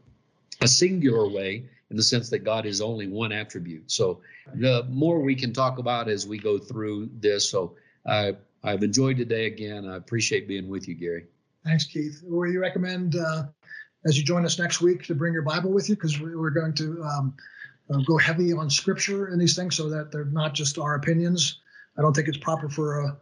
a 0.61 0.67
singular 0.67 1.27
way 1.29 1.65
in 1.91 1.97
the 1.97 2.03
sense 2.03 2.29
that 2.29 2.39
God 2.39 2.65
is 2.65 2.79
only 2.79 3.07
one 3.07 3.33
attribute. 3.33 3.91
So 3.91 4.21
the 4.55 4.87
more 4.89 5.19
we 5.19 5.35
can 5.35 5.51
talk 5.51 5.77
about 5.77 6.07
as 6.07 6.25
we 6.25 6.39
go 6.39 6.57
through 6.57 7.09
this. 7.19 7.51
So 7.51 7.75
I 8.07 8.37
I've 8.63 8.81
enjoyed 8.81 9.17
today 9.17 9.45
again. 9.45 9.87
I 9.87 9.97
appreciate 9.97 10.47
being 10.47 10.69
with 10.69 10.87
you, 10.87 10.95
Gary. 10.95 11.25
Thanks, 11.65 11.83
Keith. 11.85 12.23
You 12.23 12.59
recommend 12.61 13.17
uh, 13.17 13.43
as 14.05 14.17
you 14.17 14.23
join 14.23 14.45
us 14.45 14.57
next 14.57 14.81
week 14.81 15.03
to 15.03 15.15
bring 15.15 15.33
your 15.33 15.41
Bible 15.41 15.71
with 15.71 15.89
you 15.89 15.95
because 15.95 16.19
we're 16.19 16.49
going 16.49 16.73
to 16.75 17.03
um, 17.03 17.35
uh, 17.93 17.97
go 18.05 18.17
heavy 18.17 18.53
on 18.53 18.69
Scripture 18.69 19.27
and 19.27 19.41
these 19.41 19.55
things 19.55 19.75
so 19.75 19.89
that 19.89 20.11
they're 20.11 20.25
not 20.25 20.53
just 20.53 20.77
our 20.77 20.95
opinions. 20.95 21.59
I 21.97 22.01
don't 22.01 22.15
think 22.15 22.29
it's 22.29 22.37
proper 22.37 22.69
for 22.69 23.01
a, 23.01 23.17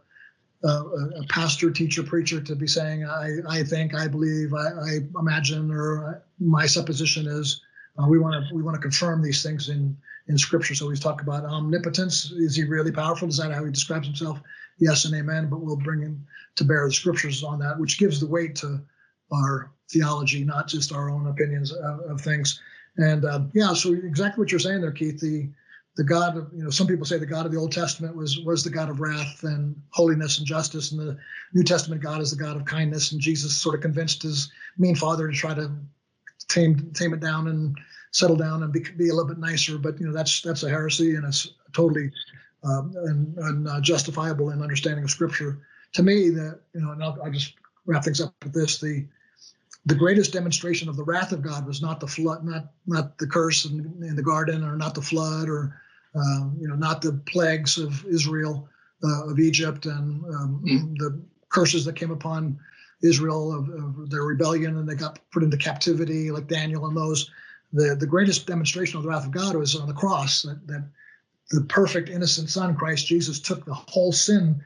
a, 0.62 0.68
a 0.68 1.26
pastor, 1.28 1.70
teacher, 1.72 2.04
preacher 2.04 2.40
to 2.40 2.54
be 2.54 2.68
saying 2.68 3.04
I 3.04 3.38
I 3.48 3.64
think, 3.64 3.94
I 3.94 4.06
believe, 4.06 4.54
I, 4.54 4.68
I 4.68 4.98
imagine, 5.18 5.72
or 5.72 6.22
my 6.38 6.66
supposition 6.66 7.26
is. 7.26 7.62
Uh, 7.98 8.06
we 8.06 8.18
want 8.18 8.46
to 8.48 8.54
we 8.54 8.62
want 8.62 8.74
to 8.74 8.80
confirm 8.80 9.22
these 9.22 9.42
things 9.42 9.68
in 9.68 9.96
in 10.28 10.38
Scripture. 10.38 10.74
So 10.74 10.88
he's 10.88 11.00
talking 11.00 11.26
about 11.26 11.44
omnipotence. 11.44 12.30
Is 12.30 12.56
he 12.56 12.64
really 12.64 12.92
powerful? 12.92 13.28
Is 13.28 13.38
that 13.38 13.52
how 13.52 13.64
he 13.64 13.70
describes 13.70 14.06
himself? 14.06 14.40
Yes 14.78 15.04
and 15.04 15.14
amen. 15.14 15.48
But 15.48 15.60
we'll 15.60 15.76
bring 15.76 16.00
him 16.00 16.26
to 16.56 16.64
bear 16.64 16.86
the 16.86 16.92
Scriptures 16.92 17.42
on 17.42 17.58
that, 17.60 17.78
which 17.78 17.98
gives 17.98 18.20
the 18.20 18.26
weight 18.26 18.54
to 18.56 18.80
our 19.32 19.72
theology, 19.90 20.44
not 20.44 20.68
just 20.68 20.92
our 20.92 21.10
own 21.10 21.26
opinions 21.26 21.72
of, 21.72 22.00
of 22.00 22.20
things. 22.20 22.60
And 22.96 23.24
uh, 23.24 23.40
yeah, 23.52 23.72
so 23.74 23.92
exactly 23.92 24.40
what 24.40 24.50
you're 24.50 24.60
saying 24.60 24.80
there, 24.80 24.92
Keith. 24.92 25.20
The 25.20 25.48
the 25.96 26.04
God 26.04 26.36
of 26.36 26.50
you 26.54 26.62
know 26.62 26.70
some 26.70 26.86
people 26.86 27.04
say 27.04 27.18
the 27.18 27.26
God 27.26 27.46
of 27.46 27.52
the 27.52 27.58
Old 27.58 27.72
Testament 27.72 28.16
was 28.16 28.40
was 28.40 28.62
the 28.62 28.70
God 28.70 28.88
of 28.88 29.00
wrath 29.00 29.42
and 29.42 29.76
holiness 29.90 30.38
and 30.38 30.46
justice, 30.46 30.92
and 30.92 31.00
the 31.00 31.18
New 31.52 31.64
Testament 31.64 32.02
God 32.02 32.20
is 32.20 32.30
the 32.30 32.42
God 32.42 32.56
of 32.56 32.64
kindness. 32.64 33.12
And 33.12 33.20
Jesus 33.20 33.56
sort 33.56 33.74
of 33.74 33.80
convinced 33.80 34.22
his 34.22 34.50
mean 34.78 34.96
father 34.96 35.28
to 35.28 35.34
try 35.34 35.54
to 35.54 35.70
tame 36.50 36.90
tame 36.92 37.14
it 37.14 37.20
down 37.20 37.48
and 37.48 37.78
settle 38.12 38.36
down 38.36 38.62
and 38.62 38.72
be, 38.72 38.80
be 38.96 39.08
a 39.08 39.14
little 39.14 39.28
bit 39.28 39.38
nicer. 39.38 39.78
But 39.78 39.98
you 40.00 40.06
know 40.06 40.12
that's 40.12 40.42
that's 40.42 40.62
a 40.62 40.68
heresy, 40.68 41.14
and 41.14 41.24
it's 41.24 41.52
totally 41.72 42.10
um, 42.64 42.92
and, 42.96 43.38
and 43.38 43.68
uh, 43.68 43.80
justifiable 43.80 44.50
in 44.50 44.62
understanding 44.62 45.04
of 45.04 45.10
Scripture. 45.10 45.60
To 45.94 46.02
me, 46.02 46.30
that 46.30 46.60
you 46.74 46.80
know, 46.80 46.92
and 46.92 47.02
I'll, 47.02 47.18
I'll 47.24 47.30
just 47.30 47.54
wrap 47.86 48.04
things 48.04 48.20
up 48.20 48.34
with 48.42 48.52
this: 48.52 48.78
the 48.78 49.06
the 49.86 49.94
greatest 49.94 50.32
demonstration 50.32 50.88
of 50.88 50.96
the 50.96 51.04
wrath 51.04 51.32
of 51.32 51.42
God 51.42 51.66
was 51.66 51.80
not 51.80 52.00
the 52.00 52.06
flood, 52.06 52.44
not 52.44 52.72
not 52.86 53.18
the 53.18 53.26
curse 53.26 53.64
in, 53.64 53.80
in 54.02 54.16
the 54.16 54.22
garden, 54.22 54.62
or 54.62 54.76
not 54.76 54.94
the 54.94 55.02
flood, 55.02 55.48
or 55.48 55.80
um, 56.14 56.56
you 56.60 56.68
know, 56.68 56.74
not 56.74 57.02
the 57.02 57.12
plagues 57.26 57.78
of 57.78 58.04
Israel, 58.06 58.68
uh, 59.04 59.30
of 59.30 59.38
Egypt, 59.38 59.86
and 59.86 60.24
um, 60.34 60.94
the 60.98 61.20
curses 61.48 61.84
that 61.84 61.96
came 61.96 62.10
upon 62.10 62.58
Israel 63.02 63.52
of, 63.52 63.68
of, 63.68 64.10
their 64.10 64.22
rebellion, 64.22 64.76
and 64.76 64.88
they 64.88 64.94
got 64.94 65.18
put 65.30 65.42
into 65.42 65.56
captivity, 65.56 66.30
like 66.30 66.48
Daniel 66.48 66.86
and 66.86 66.96
those. 66.96 67.30
The 67.72 67.94
the 67.94 68.06
greatest 68.06 68.46
demonstration 68.46 68.96
of 68.96 69.04
the 69.04 69.08
wrath 69.08 69.26
of 69.26 69.30
God 69.30 69.56
was 69.56 69.76
on 69.76 69.88
the 69.88 69.94
cross. 69.94 70.42
That, 70.42 70.66
that 70.66 70.84
the 71.50 71.62
perfect 71.62 72.08
innocent 72.08 72.50
Son, 72.50 72.76
Christ 72.76 73.06
Jesus, 73.06 73.40
took 73.40 73.64
the 73.64 73.74
whole 73.74 74.12
sin 74.12 74.62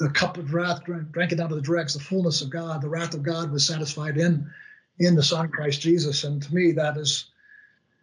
the 0.00 0.08
cup 0.08 0.38
of 0.38 0.54
wrath, 0.54 0.82
drank 0.84 1.30
it 1.30 1.36
down 1.36 1.50
to 1.50 1.54
the 1.54 1.60
dregs, 1.60 1.92
the 1.92 2.00
fullness 2.00 2.40
of 2.40 2.48
God, 2.48 2.80
the 2.80 2.88
wrath 2.88 3.12
of 3.12 3.22
God 3.22 3.52
was 3.52 3.66
satisfied 3.66 4.16
in 4.16 4.50
in 4.98 5.14
the 5.14 5.22
Son 5.22 5.48
Christ 5.48 5.80
Jesus. 5.80 6.24
And 6.24 6.42
to 6.42 6.54
me, 6.54 6.72
that 6.72 6.96
is 6.96 7.26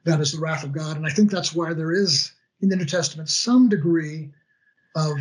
that 0.04 0.22
is 0.22 0.32
the 0.32 0.40
wrath 0.40 0.64
of 0.64 0.72
God. 0.72 0.96
And 0.96 1.06
I 1.06 1.10
think 1.10 1.32
that's 1.32 1.54
why 1.54 1.74
there 1.74 1.92
is 1.92 2.32
in 2.62 2.70
the 2.70 2.76
New 2.76 2.86
Testament 2.86 3.30
some 3.30 3.68
degree 3.68 4.32
of 4.96 5.18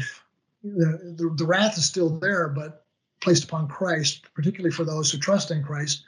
the, 0.62 1.14
the, 1.16 1.34
the 1.34 1.46
wrath 1.46 1.76
is 1.76 1.86
still 1.86 2.10
there, 2.18 2.48
but 2.48 2.85
placed 3.20 3.44
upon 3.44 3.68
Christ, 3.68 4.26
particularly 4.34 4.72
for 4.72 4.84
those 4.84 5.10
who 5.10 5.18
trust 5.18 5.50
in 5.50 5.62
Christ, 5.62 6.04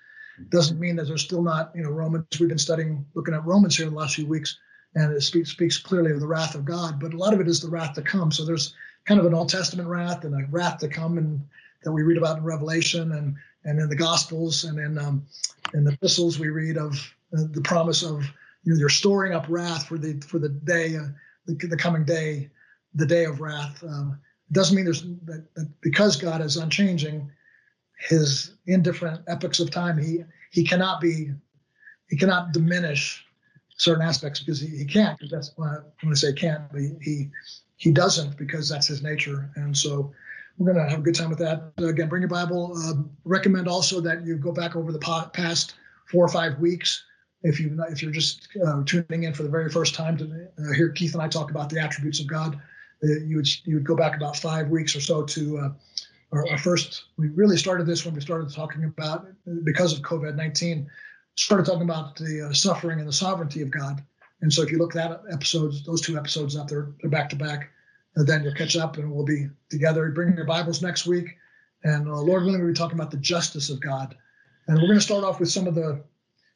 doesn't 0.51 0.79
mean 0.79 0.97
that 0.97 1.07
there's 1.09 1.23
still 1.23 1.43
not, 1.43 1.73
you 1.75 1.83
know, 1.83 1.91
Romans. 1.91 2.27
We've 2.39 2.49
been 2.49 2.59
studying, 2.59 3.05
looking 3.15 3.35
at 3.35 3.45
Romans 3.45 3.77
here 3.77 3.87
in 3.87 3.93
the 3.93 3.99
last 3.99 4.15
few 4.15 4.27
weeks, 4.27 4.59
and 4.95 5.13
it 5.13 5.23
speaks, 5.23 5.51
speaks 5.51 5.79
clearly 5.79 6.13
of 6.13 6.21
the 6.21 6.27
wrath 6.27 6.55
of 6.55 6.65
God. 6.65 7.01
But 7.01 7.13
a 7.13 7.17
lot 7.17 7.35
of 7.35 7.41
it 7.41 7.49
is 7.49 7.61
the 7.61 7.69
wrath 7.69 7.95
to 7.95 8.03
come. 8.03 8.31
So 8.31 8.45
there's 8.45 8.75
kind 9.05 9.19
of 9.19 9.27
an 9.27 9.35
Old 9.35 9.49
Testament 9.49 9.89
wrath 9.89 10.25
and 10.25 10.35
a 10.35 10.47
wrath 10.51 10.79
to 10.79 10.89
come, 10.89 11.19
and 11.19 11.41
that 11.83 11.93
we 11.93 12.03
read 12.03 12.19
about 12.19 12.39
in 12.39 12.45
Revelation 12.45 13.13
and 13.13 13.37
and 13.65 13.79
in 13.81 13.89
the 13.89 13.97
Gospels 13.97 14.65
and 14.65 14.79
in 14.79 14.99
um, 14.99 15.27
in 15.75 15.85
the 15.85 15.93
epistles 15.93 16.39
we 16.39 16.49
read 16.49 16.77
of 16.77 16.95
uh, 17.37 17.43
the 17.51 17.61
promise 17.63 18.03
of 18.03 18.23
you 18.65 18.73
know 18.73 18.79
you're 18.79 18.89
storing 18.89 19.35
up 19.35 19.47
wrath 19.49 19.87
for 19.87 19.99
the 19.99 20.21
for 20.21 20.39
the 20.39 20.49
day, 20.49 20.97
uh, 20.97 21.09
the, 21.47 21.55
the, 21.55 21.77
coming 21.77 22.05
day, 22.05 22.51
the 22.95 23.07
day 23.07 23.25
of 23.25 23.41
wrath. 23.41 23.83
Um, 23.83 24.19
doesn't 24.53 24.75
mean 24.75 24.85
there's 24.85 25.03
that, 25.03 25.47
that 25.55 25.69
because 25.81 26.17
God 26.17 26.41
is 26.41 26.57
unchanging, 26.57 27.31
his 28.09 28.55
indifferent 28.67 29.21
epochs 29.29 29.61
of 29.61 29.71
time, 29.71 29.99
he 29.99 30.25
he 30.51 30.65
cannot 30.65 31.01
be 31.01 31.33
he 32.09 32.17
cannot 32.17 32.53
diminish 32.53 33.25
certain 33.79 34.03
aspects 34.03 34.41
because 34.41 34.61
he, 34.61 34.69
he 34.69 34.85
can't. 34.85 35.19
That's 35.31 35.53
when 35.57 35.69
I, 35.69 35.77
when 36.03 36.13
I 36.13 36.15
say 36.15 36.33
can't, 36.33 36.71
but 36.71 36.81
he, 37.01 37.31
he 37.77 37.93
doesn't 37.93 38.37
because 38.37 38.69
that's 38.69 38.89
his 38.89 39.03
nature. 39.03 39.51
And 39.57 39.77
so 39.77 40.13
we're 40.59 40.73
going 40.73 40.85
to 40.85 40.91
have 40.91 41.01
a 41.01 41.03
good 41.03 41.15
time 41.15 41.31
with 41.31 41.39
that. 41.39 41.73
Again, 41.79 42.09
bring 42.09 42.23
your 42.23 42.29
Bible. 42.29 42.73
Uh, 42.77 43.03
recommend 43.25 43.69
also 43.69 44.01
that 44.01 44.27
you 44.27 44.37
go 44.37 44.53
back 44.53 44.75
over 44.75 44.93
the 44.93 45.31
past 45.33 45.75
four 46.11 46.25
or 46.25 46.29
five 46.29 46.59
weeks. 46.59 47.05
If 47.43 47.61
you 47.61 47.81
if 47.89 48.03
you're 48.03 48.11
just 48.11 48.49
uh, 48.67 48.83
tuning 48.85 49.23
in 49.23 49.33
for 49.33 49.45
the 49.45 49.49
very 49.49 49.71
first 49.71 49.95
time 49.95 50.17
to 50.17 50.49
uh, 50.59 50.73
hear 50.73 50.89
Keith 50.89 51.15
and 51.15 51.23
I 51.23 51.29
talk 51.29 51.53
about 51.53 51.71
the 51.71 51.79
attributes 51.79 52.19
of 52.19 52.27
God, 52.27 52.61
you 53.03 53.37
would 53.37 53.67
you 53.67 53.75
would 53.77 53.85
go 53.85 53.97
back 53.97 54.17
about 54.17 54.37
five 54.37 54.69
weeks 54.69 54.95
or 54.97 55.01
so 55.01 55.23
to 55.25 55.59
uh, 55.59 55.71
our, 56.33 56.49
our, 56.51 56.59
first. 56.59 57.05
We 57.17 57.29
really 57.29 57.57
started 57.57 57.87
this 57.87 58.05
when 58.05 58.15
we 58.15 58.21
started 58.21 58.53
talking 58.53 58.85
about 58.85 59.27
because 59.65 59.93
of 59.93 60.03
COVID 60.03 60.35
nineteen. 60.35 60.91
Started 61.37 61.67
talking 61.67 61.83
about 61.83 62.17
the 62.17 62.49
uh, 62.49 62.53
suffering 62.53 62.99
and 62.99 63.09
the 63.09 63.13
sovereignty 63.13 63.63
of 63.63 63.71
God 63.71 64.03
and 64.41 64.53
so 64.53 64.63
if 64.63 64.71
you 64.71 64.79
look 64.79 64.95
at 64.97 65.21
episodes, 65.31 65.85
those 65.85 66.01
two 66.01 66.17
episodes 66.17 66.57
up, 66.57 66.69
they're, 66.69 66.93
they're 67.01 67.11
back 67.11 67.29
to 67.31 67.37
back. 67.37 67.71
Then 68.15 68.43
you'll 68.43 68.55
catch 68.55 68.77
up 68.77 68.97
and 68.97 69.13
we'll 69.13 69.25
be 69.25 69.49
together. 69.71 70.11
Bring 70.11 70.37
your 70.37 70.45
Bibles 70.45 70.83
next 70.83 71.07
week. 71.07 71.37
And 71.85 72.09
uh, 72.09 72.21
Lord 72.21 72.45
willing, 72.45 72.61
we'll 72.61 72.73
be 72.73 72.75
talking 72.75 72.99
about 72.99 73.13
the 73.13 73.17
justice 73.19 73.71
of 73.71 73.81
God. 73.81 74.17
And 74.67 74.77
we're 74.77 74.89
going 74.89 74.99
to 74.99 75.05
start 75.05 75.25
off 75.25 75.39
with 75.39 75.51
some 75.51 75.67
of 75.67 75.75
the 75.75 76.03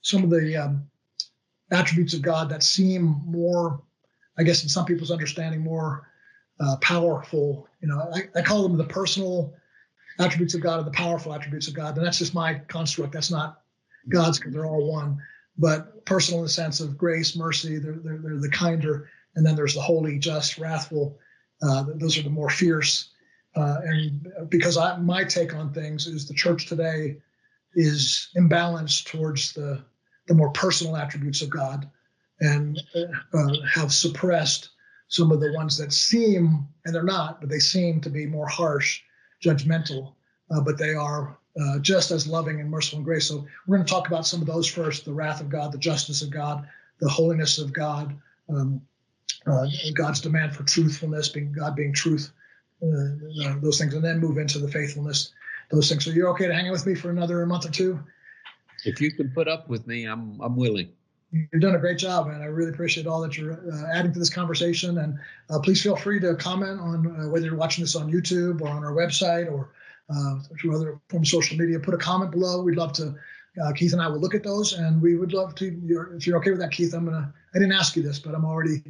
some 0.03 0.25
of 0.25 0.31
the 0.31 0.57
um, 0.57 0.91
attributes 1.71 2.15
of 2.15 2.23
God 2.23 2.49
that 2.49 2.65
seem 2.65 3.23
more, 3.25 3.81
I 4.37 4.43
guess, 4.43 4.65
in 4.65 4.69
some 4.69 4.85
people's 4.85 5.13
understanding, 5.13 5.61
more 5.61 6.09
uh, 6.63 6.77
powerful. 6.77 7.67
You 7.81 7.89
know, 7.89 8.11
I, 8.15 8.39
I 8.39 8.43
call 8.43 8.63
them 8.63 8.77
the 8.77 8.85
personal 8.85 9.53
attributes 10.19 10.55
of 10.55 10.61
God 10.61 10.81
or 10.81 10.85
the 10.85 10.91
powerful 10.91 11.35
attributes 11.35 11.69
of 11.69 11.75
God. 11.75 11.97
And 11.97 12.07
that's 12.07 12.19
just 12.19 12.35
my 12.35 12.55
construct. 12.69 13.13
That's 13.13 13.31
not 13.31 13.61
God's 14.09 14.39
because 14.39 14.53
they're 14.53 14.67
all 14.67 14.91
one 14.91 15.19
but 15.59 16.05
personal 16.07 16.41
in 16.41 16.45
the 16.45 16.51
sense 16.51 16.81
of 16.81 16.97
grace, 16.97 17.37
mercy. 17.37 17.79
They're, 17.79 17.99
they're, 18.03 18.19
they're 18.19 18.41
the 18.41 18.49
kinder. 18.49 19.09
And 19.35 19.45
then 19.45 19.57
there's 19.57 19.75
the 19.75 19.81
holy, 19.81 20.19
just, 20.19 20.59
wrathful. 20.59 21.19
Uh, 21.63 21.85
those 21.95 22.19
are 22.19 22.23
the 22.23 22.31
more 22.31 22.51
fierce. 22.51 23.11
Uh, 23.55 23.79
and 23.85 24.33
because 24.49 24.77
I, 24.77 24.97
my 24.97 25.25
take 25.25 25.55
on 25.55 25.73
things 25.73 26.07
is 26.07 26.27
the 26.27 26.35
church 26.35 26.67
today 26.67 27.19
is 27.75 28.29
imbalanced 28.37 29.05
towards 29.07 29.53
the, 29.53 29.83
the 30.27 30.35
more 30.35 30.51
personal 30.51 30.97
attributes 30.97 31.43
of 31.43 31.51
God 31.51 31.91
and 32.41 32.83
uh, 32.95 33.55
have 33.71 33.93
suppressed 33.93 34.71
some 35.13 35.31
of 35.31 35.41
the 35.41 35.53
ones 35.53 35.77
that 35.77 35.93
seem, 35.93 36.67
and 36.87 36.95
they're 36.95 37.03
not, 37.03 37.39
but 37.39 37.51
they 37.51 37.59
seem 37.59 38.01
to 38.01 38.09
be 38.09 38.25
more 38.25 38.49
harsh, 38.49 39.03
judgmental, 39.45 40.15
uh, 40.51 40.61
but 40.63 40.79
they 40.79 40.95
are 40.95 41.37
uh, 41.61 41.79
just 41.81 42.11
as 42.11 42.27
loving 42.27 42.61
and 42.61 42.71
merciful 42.71 42.97
and 42.97 43.05
grace. 43.05 43.29
So 43.29 43.45
we're 43.67 43.77
going 43.77 43.87
to 43.87 43.93
talk 43.93 44.09
about 44.09 44.27
some 44.27 44.41
of 44.41 44.47
those 44.47 44.67
first: 44.67 45.05
the 45.05 45.13
wrath 45.13 45.43
of 45.43 45.51
God, 45.51 45.71
the 45.71 45.77
justice 45.77 46.23
of 46.23 46.31
God, 46.31 46.67
the 46.99 47.11
holiness 47.11 47.59
of 47.59 47.75
God, 47.75 48.19
um, 48.49 48.81
uh, 49.47 49.67
God's 49.93 50.23
demand 50.23 50.57
for 50.57 50.63
truthfulness, 50.63 51.29
being 51.29 51.53
God 51.53 51.77
being 51.77 51.93
truth, 51.93 52.33
uh, 52.83 53.59
those 53.61 53.79
things, 53.79 53.93
and 53.93 54.03
then 54.03 54.19
move 54.19 54.39
into 54.39 54.59
the 54.59 54.69
faithfulness, 54.69 55.31
those 55.71 55.91
things. 55.91 56.07
So 56.07 56.11
you're 56.11 56.31
okay 56.31 56.47
to 56.47 56.55
hang 56.55 56.69
out 56.69 56.73
with 56.73 56.87
me 56.87 56.95
for 56.95 57.11
another 57.11 57.45
month 57.45 57.67
or 57.67 57.71
two? 57.71 58.01
If 58.87 58.99
you 58.99 59.13
can 59.13 59.31
put 59.31 59.47
up 59.47 59.69
with 59.69 59.87
me, 59.87 60.07
I'm 60.07 60.41
I'm 60.41 60.57
willing. 60.57 60.93
You've 61.33 61.63
done 61.63 61.75
a 61.75 61.79
great 61.79 61.97
job, 61.97 62.29
and 62.29 62.43
I 62.43 62.47
really 62.47 62.71
appreciate 62.71 63.07
all 63.07 63.23
that 63.23 63.39
you're 63.39 63.55
uh, 63.55 63.87
adding 63.95 64.13
to 64.13 64.19
this 64.19 64.29
conversation. 64.29 64.99
And 64.99 65.19
uh, 65.49 65.61
please 65.61 65.83
feel 65.83 65.97
free 65.97 66.21
to 66.21 66.35
comment 66.35 66.79
on 66.79 67.07
uh, 67.07 67.29
whether 67.31 67.47
you're 67.47 67.57
watching 67.57 67.83
this 67.83 67.97
on 67.97 68.13
YouTube 68.13 68.61
or 68.61 68.69
on 68.69 68.85
our 68.85 68.93
website 68.93 69.51
or 69.51 69.71
uh, 70.15 70.41
through 70.61 70.77
other 70.77 71.01
forms 71.09 71.29
of 71.29 71.43
social 71.43 71.57
media. 71.57 71.81
Put 71.81 71.95
a 71.95 71.99
comment 71.99 72.33
below. 72.33 72.63
We'd 72.63 72.77
love 72.77 72.93
to. 72.95 73.15
Uh, 73.63 73.73
Keith 73.73 73.93
and 73.93 74.01
I 74.01 74.09
will 74.09 74.21
look 74.21 74.35
at 74.35 74.43
those, 74.43 74.75
and 74.75 75.01
we 75.01 75.17
would 75.17 75.33
love 75.33 75.55
to. 75.57 75.67
You're, 75.85 76.15
if 76.15 76.27
you're 76.27 76.39
okay 76.39 76.51
with 76.51 76.61
that, 76.61 76.71
Keith, 76.71 76.93
I'm 76.93 77.07
gonna. 77.07 77.33
I 77.55 77.59
didn't 77.59 77.73
ask 77.73 77.97
you 77.97 78.03
this, 78.03 78.19
but 78.19 78.35
I'm 78.35 78.45
already 78.45 78.83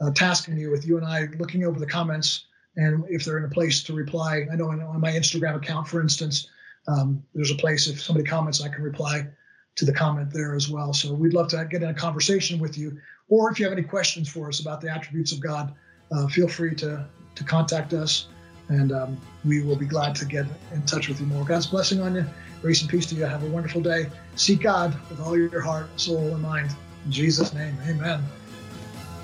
uh, 0.00 0.10
tasking 0.12 0.58
you 0.58 0.70
with 0.70 0.86
you 0.86 0.98
and 0.98 1.06
I 1.06 1.28
looking 1.38 1.64
over 1.64 1.80
the 1.80 1.86
comments, 1.86 2.46
and 2.76 3.04
if 3.08 3.24
they're 3.24 3.38
in 3.38 3.44
a 3.44 3.48
place 3.48 3.82
to 3.84 3.94
reply. 3.94 4.46
I 4.52 4.56
know 4.56 4.68
on 4.68 5.00
my 5.00 5.12
Instagram 5.12 5.56
account, 5.56 5.88
for 5.88 6.02
instance, 6.02 6.48
um, 6.88 7.22
there's 7.34 7.50
a 7.50 7.56
place 7.56 7.88
if 7.88 8.02
somebody 8.02 8.26
comments, 8.26 8.62
I 8.62 8.68
can 8.68 8.82
reply 8.82 9.28
to 9.76 9.84
the 9.84 9.92
comment 9.92 10.32
there 10.32 10.54
as 10.54 10.68
well. 10.68 10.92
So 10.92 11.12
we'd 11.14 11.34
love 11.34 11.48
to 11.48 11.66
get 11.70 11.82
in 11.82 11.88
a 11.88 11.94
conversation 11.94 12.58
with 12.58 12.76
you, 12.76 12.98
or 13.28 13.50
if 13.50 13.58
you 13.58 13.64
have 13.66 13.72
any 13.72 13.82
questions 13.82 14.28
for 14.28 14.48
us 14.48 14.60
about 14.60 14.80
the 14.80 14.90
attributes 14.90 15.32
of 15.32 15.40
God, 15.40 15.74
uh, 16.12 16.26
feel 16.28 16.48
free 16.48 16.74
to 16.76 17.06
to 17.34 17.44
contact 17.44 17.92
us 17.92 18.28
and 18.68 18.92
um, 18.92 19.20
we 19.44 19.62
will 19.62 19.76
be 19.76 19.86
glad 19.86 20.14
to 20.16 20.24
get 20.24 20.46
in 20.72 20.82
touch 20.82 21.08
with 21.08 21.20
you 21.20 21.26
more. 21.26 21.44
God's 21.44 21.66
blessing 21.66 22.00
on 22.00 22.14
you. 22.14 22.26
Grace 22.62 22.80
and 22.80 22.90
peace 22.90 23.06
to 23.06 23.14
you. 23.14 23.24
Have 23.24 23.44
a 23.44 23.48
wonderful 23.48 23.80
day. 23.80 24.06
Seek 24.34 24.62
God 24.62 24.96
with 25.08 25.20
all 25.20 25.36
your 25.36 25.60
heart, 25.60 25.88
soul, 26.00 26.18
and 26.18 26.42
mind. 26.42 26.74
In 27.04 27.12
Jesus' 27.12 27.52
name, 27.52 27.76
amen. 27.86 28.22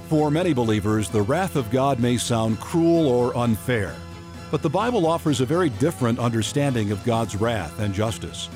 For 0.08 0.30
many 0.30 0.52
believers, 0.52 1.08
the 1.08 1.22
wrath 1.22 1.56
of 1.56 1.70
God 1.70 1.98
may 1.98 2.18
sound 2.18 2.60
cruel 2.60 3.08
or 3.08 3.36
unfair, 3.36 3.96
but 4.50 4.62
the 4.62 4.70
Bible 4.70 5.06
offers 5.06 5.40
a 5.40 5.46
very 5.46 5.70
different 5.70 6.18
understanding 6.18 6.92
of 6.92 7.02
God's 7.04 7.34
wrath 7.34 7.80
and 7.80 7.94
justice. 7.94 8.48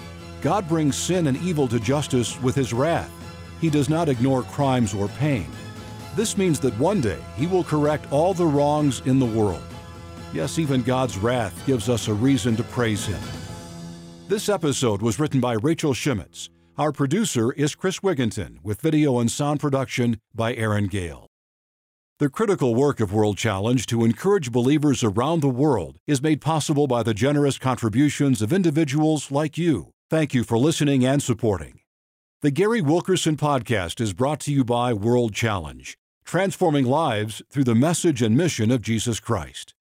God 0.42 0.68
brings 0.68 0.96
sin 0.96 1.26
and 1.26 1.36
evil 1.38 1.66
to 1.68 1.80
justice 1.80 2.40
with 2.42 2.54
his 2.54 2.72
wrath. 2.72 3.10
He 3.60 3.70
does 3.70 3.88
not 3.88 4.08
ignore 4.08 4.42
crimes 4.42 4.94
or 4.94 5.08
pain. 5.08 5.46
This 6.14 6.36
means 6.38 6.60
that 6.60 6.78
one 6.78 7.00
day 7.00 7.18
he 7.36 7.46
will 7.46 7.64
correct 7.64 8.10
all 8.12 8.34
the 8.34 8.46
wrongs 8.46 9.02
in 9.06 9.18
the 9.18 9.26
world. 9.26 9.62
Yes, 10.32 10.58
even 10.58 10.82
God's 10.82 11.18
wrath 11.18 11.66
gives 11.66 11.88
us 11.88 12.08
a 12.08 12.14
reason 12.14 12.56
to 12.56 12.62
praise 12.64 13.06
him. 13.06 13.20
This 14.28 14.48
episode 14.48 15.02
was 15.02 15.18
written 15.18 15.40
by 15.40 15.54
Rachel 15.54 15.94
Shimitz. 15.94 16.48
Our 16.78 16.92
producer 16.92 17.52
is 17.52 17.74
Chris 17.74 18.00
Wigginton, 18.00 18.58
with 18.62 18.82
video 18.82 19.18
and 19.18 19.30
sound 19.30 19.60
production 19.60 20.20
by 20.34 20.54
Aaron 20.54 20.88
Gale. 20.88 21.26
The 22.18 22.28
critical 22.28 22.74
work 22.74 23.00
of 23.00 23.12
World 23.12 23.38
Challenge 23.38 23.86
to 23.86 24.04
encourage 24.04 24.52
believers 24.52 25.04
around 25.04 25.40
the 25.40 25.48
world 25.48 25.96
is 26.06 26.22
made 26.22 26.40
possible 26.40 26.86
by 26.86 27.02
the 27.02 27.14
generous 27.14 27.58
contributions 27.58 28.42
of 28.42 28.52
individuals 28.52 29.30
like 29.30 29.58
you. 29.58 29.90
Thank 30.08 30.34
you 30.34 30.44
for 30.44 30.56
listening 30.56 31.04
and 31.04 31.20
supporting. 31.20 31.80
The 32.40 32.52
Gary 32.52 32.80
Wilkerson 32.80 33.36
Podcast 33.36 34.00
is 34.00 34.12
brought 34.12 34.38
to 34.42 34.52
you 34.52 34.62
by 34.62 34.92
World 34.92 35.34
Challenge, 35.34 35.98
transforming 36.24 36.84
lives 36.84 37.42
through 37.50 37.64
the 37.64 37.74
message 37.74 38.22
and 38.22 38.36
mission 38.36 38.70
of 38.70 38.82
Jesus 38.82 39.18
Christ. 39.18 39.74